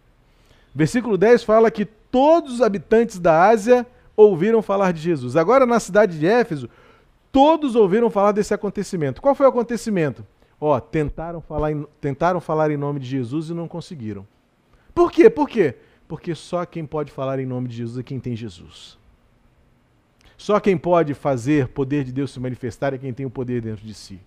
Versículo 0.76 1.18
10 1.18 1.44
fala 1.44 1.72
que 1.72 1.88
todos 2.14 2.54
os 2.54 2.62
habitantes 2.62 3.18
da 3.18 3.48
Ásia 3.48 3.88
ouviram 4.16 4.62
falar 4.62 4.94
de 4.94 5.02
Jesus. 5.02 5.36
Agora, 5.36 5.66
na 5.66 5.80
cidade 5.80 6.20
de 6.20 6.28
Éfeso, 6.28 6.70
todos 7.32 7.76
ouviram 7.76 8.08
falar 8.12 8.34
desse 8.34 8.54
acontecimento. 8.54 9.20
Qual 9.20 9.34
foi 9.34 9.48
o 9.48 9.50
acontecimento? 9.50 10.24
Ó, 10.62 10.80
tentaram 10.80 11.42
falar 11.42 11.72
em, 11.72 11.88
tentaram 12.00 12.40
falar 12.40 12.70
em 12.70 12.78
nome 12.78 13.00
de 13.00 13.08
Jesus 13.08 13.50
e 13.50 13.54
não 13.56 13.68
conseguiram. 13.68 14.28
Por 14.94 15.12
quê? 15.12 15.28
Por 15.28 15.50
quê? 15.50 15.74
Porque 16.08 16.36
só 16.36 16.64
quem 16.68 16.86
pode 16.86 17.12
falar 17.12 17.40
em 17.40 17.48
nome 17.48 17.68
de 17.68 17.78
Jesus 17.78 17.98
é 17.98 18.04
quem 18.04 18.20
tem 18.20 18.36
Jesus. 18.36 18.96
Só 20.38 20.60
quem 20.60 20.78
pode 20.78 21.16
fazer 21.16 21.70
poder 21.70 22.04
de 22.04 22.12
Deus 22.12 22.30
se 22.30 22.40
manifestar 22.40 22.94
é 22.94 23.00
quem 23.00 23.12
tem 23.12 23.26
o 23.26 23.30
poder 23.32 23.60
dentro 23.60 23.84
de 23.84 23.94
si. 23.96 24.20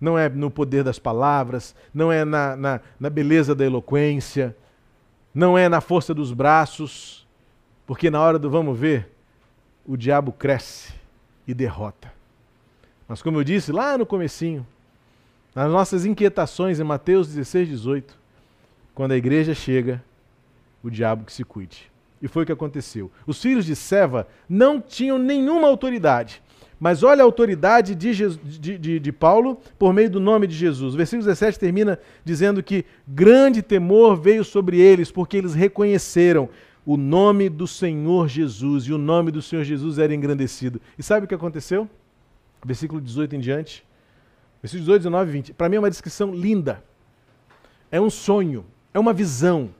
Não 0.00 0.16
é 0.16 0.28
no 0.28 0.52
poder 0.52 0.84
das 0.84 1.00
palavras, 1.00 1.74
não 1.92 2.12
é 2.12 2.24
na, 2.24 2.56
na, 2.56 2.80
na 3.00 3.10
beleza 3.10 3.56
da 3.56 3.64
eloquência, 3.64 4.56
não 5.34 5.56
é 5.56 5.68
na 5.68 5.80
força 5.80 6.12
dos 6.12 6.32
braços, 6.32 7.26
porque 7.86 8.10
na 8.10 8.20
hora 8.20 8.38
do 8.38 8.50
vamos 8.50 8.78
ver, 8.78 9.08
o 9.86 9.96
diabo 9.96 10.32
cresce 10.32 10.94
e 11.46 11.54
derrota. 11.54 12.12
Mas 13.08 13.22
como 13.22 13.38
eu 13.38 13.44
disse 13.44 13.72
lá 13.72 13.98
no 13.98 14.06
comecinho, 14.06 14.66
nas 15.54 15.70
nossas 15.70 16.04
inquietações 16.04 16.80
em 16.80 16.84
Mateus 16.84 17.28
16, 17.28 17.68
18, 17.68 18.18
quando 18.94 19.12
a 19.12 19.16
igreja 19.16 19.54
chega, 19.54 20.02
o 20.82 20.90
diabo 20.90 21.24
que 21.24 21.32
se 21.32 21.44
cuide. 21.44 21.90
E 22.20 22.28
foi 22.28 22.42
o 22.42 22.46
que 22.46 22.52
aconteceu. 22.52 23.10
Os 23.26 23.40
filhos 23.40 23.64
de 23.64 23.74
Seva 23.74 24.28
não 24.48 24.80
tinham 24.80 25.18
nenhuma 25.18 25.66
autoridade. 25.66 26.42
Mas 26.82 27.04
olha 27.04 27.22
a 27.22 27.24
autoridade 27.24 27.94
de, 27.94 28.12
Jesus, 28.12 28.40
de, 28.58 28.76
de, 28.76 28.98
de, 28.98 29.12
Paulo 29.12 29.56
por 29.78 29.92
meio 29.94 30.10
do 30.10 30.18
nome 30.18 30.48
de 30.48 30.56
Jesus. 30.56 30.94
O 30.94 30.96
versículo 30.96 31.22
17 31.22 31.56
termina 31.56 31.96
dizendo 32.24 32.60
que 32.60 32.84
grande 33.06 33.62
temor 33.62 34.16
veio 34.16 34.42
sobre 34.42 34.80
eles, 34.80 35.08
porque 35.08 35.36
eles 35.36 35.54
reconheceram 35.54 36.48
o 36.84 36.96
nome 36.96 37.48
do 37.48 37.68
Senhor 37.68 38.26
Jesus, 38.26 38.82
e 38.82 38.92
o 38.92 38.98
nome 38.98 39.30
do 39.30 39.40
Senhor 39.40 39.62
Jesus 39.62 39.96
era 39.96 40.12
engrandecido. 40.12 40.80
E 40.98 41.04
sabe 41.04 41.24
o 41.24 41.28
que 41.28 41.36
aconteceu? 41.36 41.88
Versículo 42.66 43.00
18 43.00 43.36
em 43.36 43.38
diante. 43.38 43.86
Versículo 44.60 44.84
18, 44.86 45.02
19 45.02 45.30
e 45.30 45.32
20. 45.34 45.54
Para 45.54 45.68
mim 45.68 45.76
é 45.76 45.78
uma 45.78 45.88
descrição 45.88 46.34
linda. 46.34 46.82
é 47.92 48.00
um 48.00 48.10
sonho, 48.10 48.66
é 48.92 48.98
uma 48.98 49.12
visão, 49.12 49.70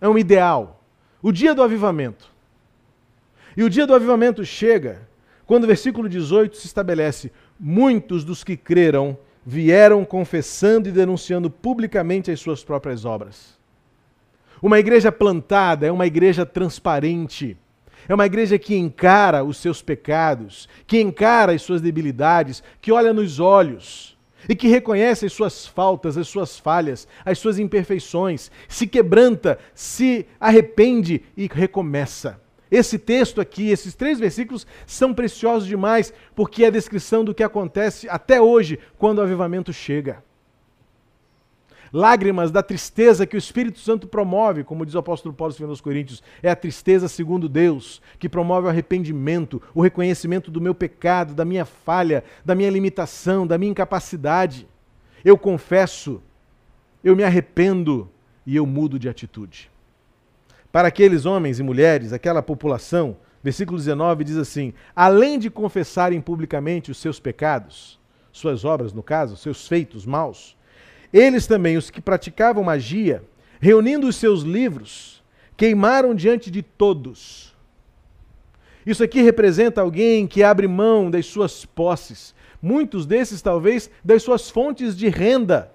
é 0.00 0.08
um 0.08 0.18
ideal. 0.18 0.82
O 1.22 1.30
dia 1.30 1.54
do 1.54 1.62
avivamento. 1.62 2.32
E 3.56 3.62
o 3.62 3.70
dia 3.70 3.86
do 3.86 3.94
avivamento 3.94 4.44
chega 4.44 5.11
quando 5.52 5.64
o 5.64 5.66
versículo 5.66 6.08
18 6.08 6.56
se 6.56 6.66
estabelece: 6.66 7.30
muitos 7.60 8.24
dos 8.24 8.42
que 8.42 8.56
creram 8.56 9.18
vieram 9.44 10.02
confessando 10.02 10.88
e 10.88 10.92
denunciando 10.92 11.50
publicamente 11.50 12.30
as 12.30 12.40
suas 12.40 12.64
próprias 12.64 13.04
obras. 13.04 13.58
Uma 14.62 14.78
igreja 14.78 15.12
plantada 15.12 15.86
é 15.86 15.92
uma 15.92 16.06
igreja 16.06 16.46
transparente. 16.46 17.54
É 18.08 18.14
uma 18.14 18.24
igreja 18.24 18.58
que 18.58 18.74
encara 18.74 19.44
os 19.44 19.58
seus 19.58 19.82
pecados, 19.82 20.70
que 20.86 20.98
encara 20.98 21.52
as 21.52 21.60
suas 21.60 21.82
debilidades, 21.82 22.62
que 22.80 22.90
olha 22.90 23.12
nos 23.12 23.38
olhos 23.38 24.16
e 24.48 24.56
que 24.56 24.68
reconhece 24.68 25.26
as 25.26 25.34
suas 25.34 25.66
faltas, 25.66 26.16
as 26.16 26.28
suas 26.28 26.58
falhas, 26.58 27.06
as 27.26 27.38
suas 27.38 27.58
imperfeições, 27.58 28.50
se 28.66 28.86
quebranta, 28.86 29.58
se 29.74 30.24
arrepende 30.40 31.22
e 31.36 31.46
recomeça. 31.46 32.40
Esse 32.72 32.98
texto 32.98 33.38
aqui, 33.38 33.68
esses 33.68 33.94
três 33.94 34.18
versículos, 34.18 34.66
são 34.86 35.12
preciosos 35.12 35.68
demais, 35.68 36.10
porque 36.34 36.64
é 36.64 36.68
a 36.68 36.70
descrição 36.70 37.22
do 37.22 37.34
que 37.34 37.42
acontece 37.42 38.08
até 38.08 38.40
hoje, 38.40 38.78
quando 38.96 39.18
o 39.18 39.22
avivamento 39.22 39.74
chega. 39.74 40.24
Lágrimas 41.92 42.50
da 42.50 42.62
tristeza 42.62 43.26
que 43.26 43.36
o 43.36 43.38
Espírito 43.38 43.78
Santo 43.78 44.08
promove, 44.08 44.64
como 44.64 44.86
diz 44.86 44.94
o 44.94 44.98
apóstolo 44.98 45.34
Paulo 45.34 45.54
aos 45.68 45.82
Coríntios, 45.82 46.22
é 46.42 46.50
a 46.50 46.56
tristeza 46.56 47.08
segundo 47.08 47.46
Deus, 47.46 48.00
que 48.18 48.26
promove 48.26 48.66
o 48.66 48.70
arrependimento, 48.70 49.60
o 49.74 49.82
reconhecimento 49.82 50.50
do 50.50 50.58
meu 50.58 50.74
pecado, 50.74 51.34
da 51.34 51.44
minha 51.44 51.66
falha, 51.66 52.24
da 52.42 52.54
minha 52.54 52.70
limitação, 52.70 53.46
da 53.46 53.58
minha 53.58 53.72
incapacidade. 53.72 54.66
Eu 55.22 55.36
confesso, 55.36 56.22
eu 57.04 57.14
me 57.14 57.22
arrependo 57.22 58.08
e 58.46 58.56
eu 58.56 58.64
mudo 58.64 58.98
de 58.98 59.10
atitude. 59.10 59.71
Para 60.72 60.88
aqueles 60.88 61.26
homens 61.26 61.60
e 61.60 61.62
mulheres, 61.62 62.14
aquela 62.14 62.42
população, 62.42 63.18
versículo 63.42 63.76
19 63.76 64.24
diz 64.24 64.38
assim: 64.38 64.72
além 64.96 65.38
de 65.38 65.50
confessarem 65.50 66.18
publicamente 66.18 66.90
os 66.90 66.96
seus 66.96 67.20
pecados, 67.20 68.00
suas 68.32 68.64
obras, 68.64 68.94
no 68.94 69.02
caso, 69.02 69.36
seus 69.36 69.68
feitos 69.68 70.06
maus, 70.06 70.56
eles 71.12 71.46
também, 71.46 71.76
os 71.76 71.90
que 71.90 72.00
praticavam 72.00 72.64
magia, 72.64 73.22
reunindo 73.60 74.08
os 74.08 74.16
seus 74.16 74.42
livros, 74.42 75.22
queimaram 75.58 76.14
diante 76.14 76.50
de 76.50 76.62
todos. 76.62 77.54
Isso 78.86 79.04
aqui 79.04 79.20
representa 79.20 79.82
alguém 79.82 80.26
que 80.26 80.42
abre 80.42 80.66
mão 80.66 81.10
das 81.10 81.26
suas 81.26 81.66
posses, 81.66 82.34
muitos 82.62 83.04
desses, 83.04 83.42
talvez, 83.42 83.90
das 84.02 84.22
suas 84.22 84.48
fontes 84.48 84.96
de 84.96 85.10
renda, 85.10 85.71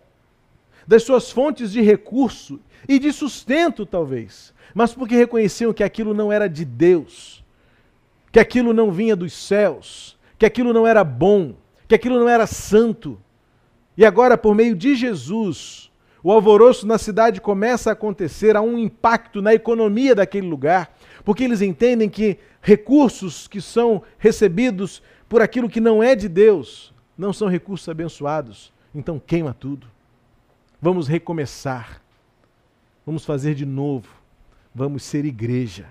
das 0.88 1.04
suas 1.04 1.30
fontes 1.30 1.72
de 1.72 1.82
recurso 1.82 2.60
e 2.88 2.98
de 2.98 3.12
sustento, 3.12 3.86
talvez 3.86 4.56
mas 4.78 4.94
porque 4.94 5.16
reconheciam 5.16 5.74
que 5.74 5.84
aquilo 5.84 6.14
não 6.14 6.32
era 6.32 6.48
de 6.48 6.64
Deus, 6.64 7.44
que 8.32 8.40
aquilo 8.40 8.74
não 8.74 8.92
vinha 8.92 9.16
dos 9.16 9.34
céus, 9.34 10.16
que 10.38 10.46
aquilo 10.46 10.72
não 10.72 10.86
era 10.86 11.04
bom, 11.04 11.56
que 11.88 11.96
aquilo 11.96 12.20
não 12.20 12.30
era 12.30 12.46
santo. 12.46 13.20
E 13.98 14.06
agora, 14.06 14.38
por 14.38 14.54
meio 14.54 14.76
de 14.76 14.96
Jesus, 14.96 15.92
o 16.22 16.32
alvoroço 16.32 16.86
na 16.86 17.00
cidade 17.00 17.42
começa 17.42 17.90
a 17.90 17.94
acontecer, 17.94 18.56
há 18.56 18.62
um 18.62 18.78
impacto 18.78 19.42
na 19.42 19.52
economia 19.52 20.14
daquele 20.14 20.48
lugar, 20.48 20.96
porque 21.26 21.44
eles 21.44 21.64
entendem 21.64 22.08
que 22.08 22.38
recursos 22.62 23.48
que 23.48 23.60
são 23.60 24.04
recebidos 24.20 25.02
por 25.28 25.42
aquilo 25.42 25.68
que 25.68 25.82
não 25.82 26.04
é 26.04 26.16
de 26.16 26.30
Deus 26.30 26.94
não 27.18 27.34
são 27.34 27.48
recursos 27.48 27.90
abençoados. 27.90 28.72
Então 28.94 29.20
queima 29.20 29.56
tudo. 29.56 29.88
Vamos 30.82 31.08
recomeçar. 31.08 32.02
Vamos 33.06 33.26
fazer 33.26 33.56
de 33.56 33.66
novo 33.66 34.18
vamos 34.78 35.02
ser 35.02 35.26
igreja. 35.26 35.88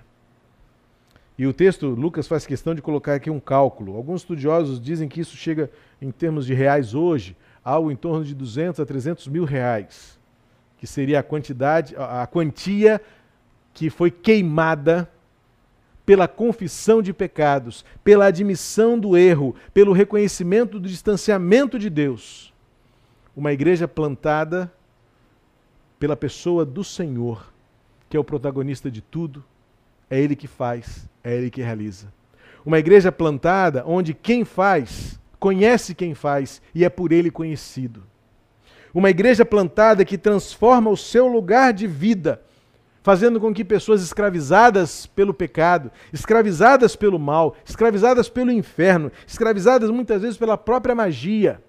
E 1.36 1.44
o 1.44 1.52
texto, 1.52 1.88
Lucas 1.88 2.28
faz 2.28 2.46
questão 2.46 2.72
de 2.72 2.80
colocar 2.80 3.14
aqui 3.14 3.28
um 3.28 3.40
cálculo. 3.40 3.96
Alguns 3.96 4.20
estudiosos 4.20 4.80
dizem 4.80 5.08
que 5.08 5.20
isso 5.20 5.36
chega, 5.36 5.68
em 6.00 6.12
termos 6.12 6.46
de 6.46 6.54
reais 6.54 6.94
hoje, 6.94 7.36
algo 7.64 7.90
em 7.90 7.96
torno 7.96 8.24
de 8.24 8.32
200 8.32 8.78
a 8.78 8.86
300 8.86 9.26
mil 9.26 9.44
reais, 9.44 10.18
que 10.78 10.86
seria 10.86 11.18
a 11.18 11.22
quantidade, 11.22 11.96
a 11.98 12.26
quantia 12.28 13.02
que 13.74 13.90
foi 13.90 14.10
queimada 14.10 15.10
pela 16.06 16.28
confissão 16.28 17.02
de 17.02 17.12
pecados, 17.12 17.84
pela 18.04 18.26
admissão 18.26 18.96
do 18.96 19.16
erro, 19.16 19.56
pelo 19.74 19.92
reconhecimento 19.92 20.78
do 20.78 20.88
distanciamento 20.88 21.76
de 21.76 21.90
Deus. 21.90 22.54
Uma 23.36 23.52
igreja 23.52 23.88
plantada 23.88 24.72
pela 25.98 26.16
pessoa 26.16 26.64
do 26.64 26.82
Senhor 26.84 27.54
que 28.08 28.16
é 28.16 28.20
o 28.20 28.24
protagonista 28.24 28.90
de 28.90 29.00
tudo, 29.00 29.44
é 30.08 30.20
Ele 30.20 30.36
que 30.36 30.46
faz, 30.46 31.08
é 31.22 31.34
Ele 31.34 31.50
que 31.50 31.62
realiza. 31.62 32.12
Uma 32.64 32.78
igreja 32.78 33.10
plantada 33.10 33.84
onde 33.86 34.14
quem 34.14 34.44
faz 34.44 35.18
conhece 35.38 35.94
quem 35.94 36.14
faz 36.14 36.62
e 36.74 36.84
é 36.84 36.88
por 36.88 37.12
Ele 37.12 37.30
conhecido. 37.30 38.02
Uma 38.94 39.10
igreja 39.10 39.44
plantada 39.44 40.04
que 40.04 40.16
transforma 40.16 40.90
o 40.90 40.96
seu 40.96 41.26
lugar 41.26 41.72
de 41.72 41.86
vida, 41.86 42.40
fazendo 43.02 43.38
com 43.38 43.52
que 43.52 43.64
pessoas 43.64 44.02
escravizadas 44.02 45.06
pelo 45.06 45.34
pecado, 45.34 45.92
escravizadas 46.12 46.96
pelo 46.96 47.18
mal, 47.18 47.54
escravizadas 47.64 48.28
pelo 48.28 48.50
inferno, 48.50 49.12
escravizadas 49.26 49.90
muitas 49.90 50.22
vezes 50.22 50.38
pela 50.38 50.56
própria 50.56 50.94
magia, 50.94 51.62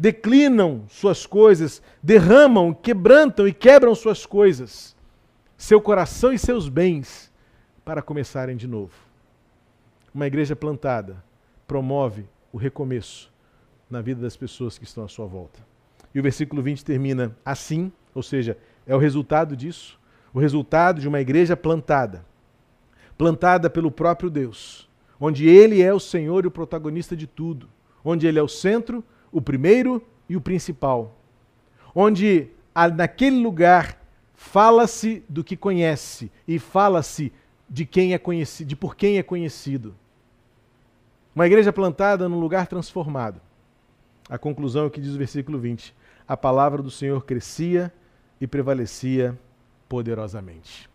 declinam 0.00 0.86
suas 0.88 1.26
coisas, 1.26 1.82
derramam, 2.02 2.72
quebrantam 2.72 3.46
e 3.46 3.52
quebram 3.52 3.94
suas 3.94 4.24
coisas 4.24 4.96
seu 5.58 5.78
coração 5.78 6.32
e 6.32 6.38
seus 6.38 6.70
bens 6.70 7.30
para 7.84 8.00
começarem 8.00 8.56
de 8.56 8.66
novo. 8.66 8.94
Uma 10.14 10.26
igreja 10.26 10.56
plantada 10.56 11.22
promove 11.68 12.24
o 12.50 12.56
recomeço 12.56 13.30
na 13.90 14.00
vida 14.00 14.22
das 14.22 14.38
pessoas 14.38 14.78
que 14.78 14.84
estão 14.84 15.04
à 15.04 15.08
sua 15.08 15.26
volta. 15.26 15.60
E 16.14 16.18
o 16.18 16.22
versículo 16.22 16.62
20 16.62 16.82
termina 16.82 17.36
assim, 17.44 17.92
ou 18.14 18.22
seja, 18.22 18.56
é 18.86 18.96
o 18.96 18.98
resultado 18.98 19.54
disso, 19.54 20.00
o 20.32 20.40
resultado 20.40 20.98
de 20.98 21.08
uma 21.08 21.20
igreja 21.20 21.54
plantada, 21.54 22.24
plantada 23.18 23.68
pelo 23.68 23.90
próprio 23.90 24.30
Deus, 24.30 24.88
onde 25.20 25.46
Ele 25.46 25.82
é 25.82 25.92
o 25.92 26.00
Senhor 26.00 26.44
e 26.44 26.48
o 26.48 26.50
protagonista 26.50 27.14
de 27.14 27.26
tudo, 27.26 27.68
onde 28.02 28.26
Ele 28.26 28.38
é 28.38 28.42
o 28.42 28.48
centro, 28.48 29.04
o 29.32 29.40
primeiro 29.40 30.02
e 30.28 30.36
o 30.36 30.40
principal, 30.40 31.16
onde 31.94 32.48
naquele 32.96 33.40
lugar 33.42 34.00
Fala-se 34.42 35.22
do 35.28 35.44
que 35.44 35.54
conhece 35.54 36.32
e 36.48 36.58
fala-se 36.58 37.30
de 37.68 37.84
quem 37.84 38.14
é 38.14 38.18
conhecido, 38.18 38.66
de 38.66 38.74
por 38.74 38.96
quem 38.96 39.18
é 39.18 39.22
conhecido. 39.22 39.94
Uma 41.34 41.46
igreja 41.46 41.70
plantada 41.70 42.26
num 42.26 42.40
lugar 42.40 42.66
transformado. 42.66 43.38
A 44.30 44.38
conclusão 44.38 44.84
é 44.84 44.86
o 44.86 44.90
que 44.90 45.00
diz 45.00 45.14
o 45.14 45.18
versículo 45.18 45.58
20. 45.58 45.94
A 46.26 46.38
palavra 46.38 46.82
do 46.82 46.90
Senhor 46.90 47.26
crescia 47.26 47.92
e 48.40 48.46
prevalecia 48.46 49.38
poderosamente. 49.86 50.88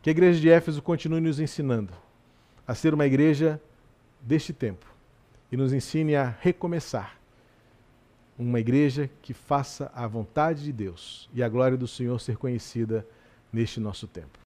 Que 0.00 0.08
a 0.08 0.12
igreja 0.12 0.40
de 0.40 0.48
Éfeso 0.48 0.80
continue 0.80 1.20
nos 1.20 1.38
ensinando 1.38 1.92
a 2.66 2.74
ser 2.74 2.94
uma 2.94 3.04
igreja 3.04 3.60
deste 4.18 4.54
tempo 4.54 4.86
e 5.52 5.58
nos 5.58 5.74
ensine 5.74 6.16
a 6.16 6.34
recomeçar 6.40 7.19
uma 8.40 8.58
igreja 8.58 9.10
que 9.20 9.34
faça 9.34 9.90
a 9.94 10.06
vontade 10.06 10.64
de 10.64 10.72
Deus 10.72 11.28
e 11.34 11.42
a 11.42 11.48
glória 11.48 11.76
do 11.76 11.86
Senhor 11.86 12.18
ser 12.18 12.38
conhecida 12.38 13.06
neste 13.52 13.78
nosso 13.78 14.06
tempo. 14.06 14.38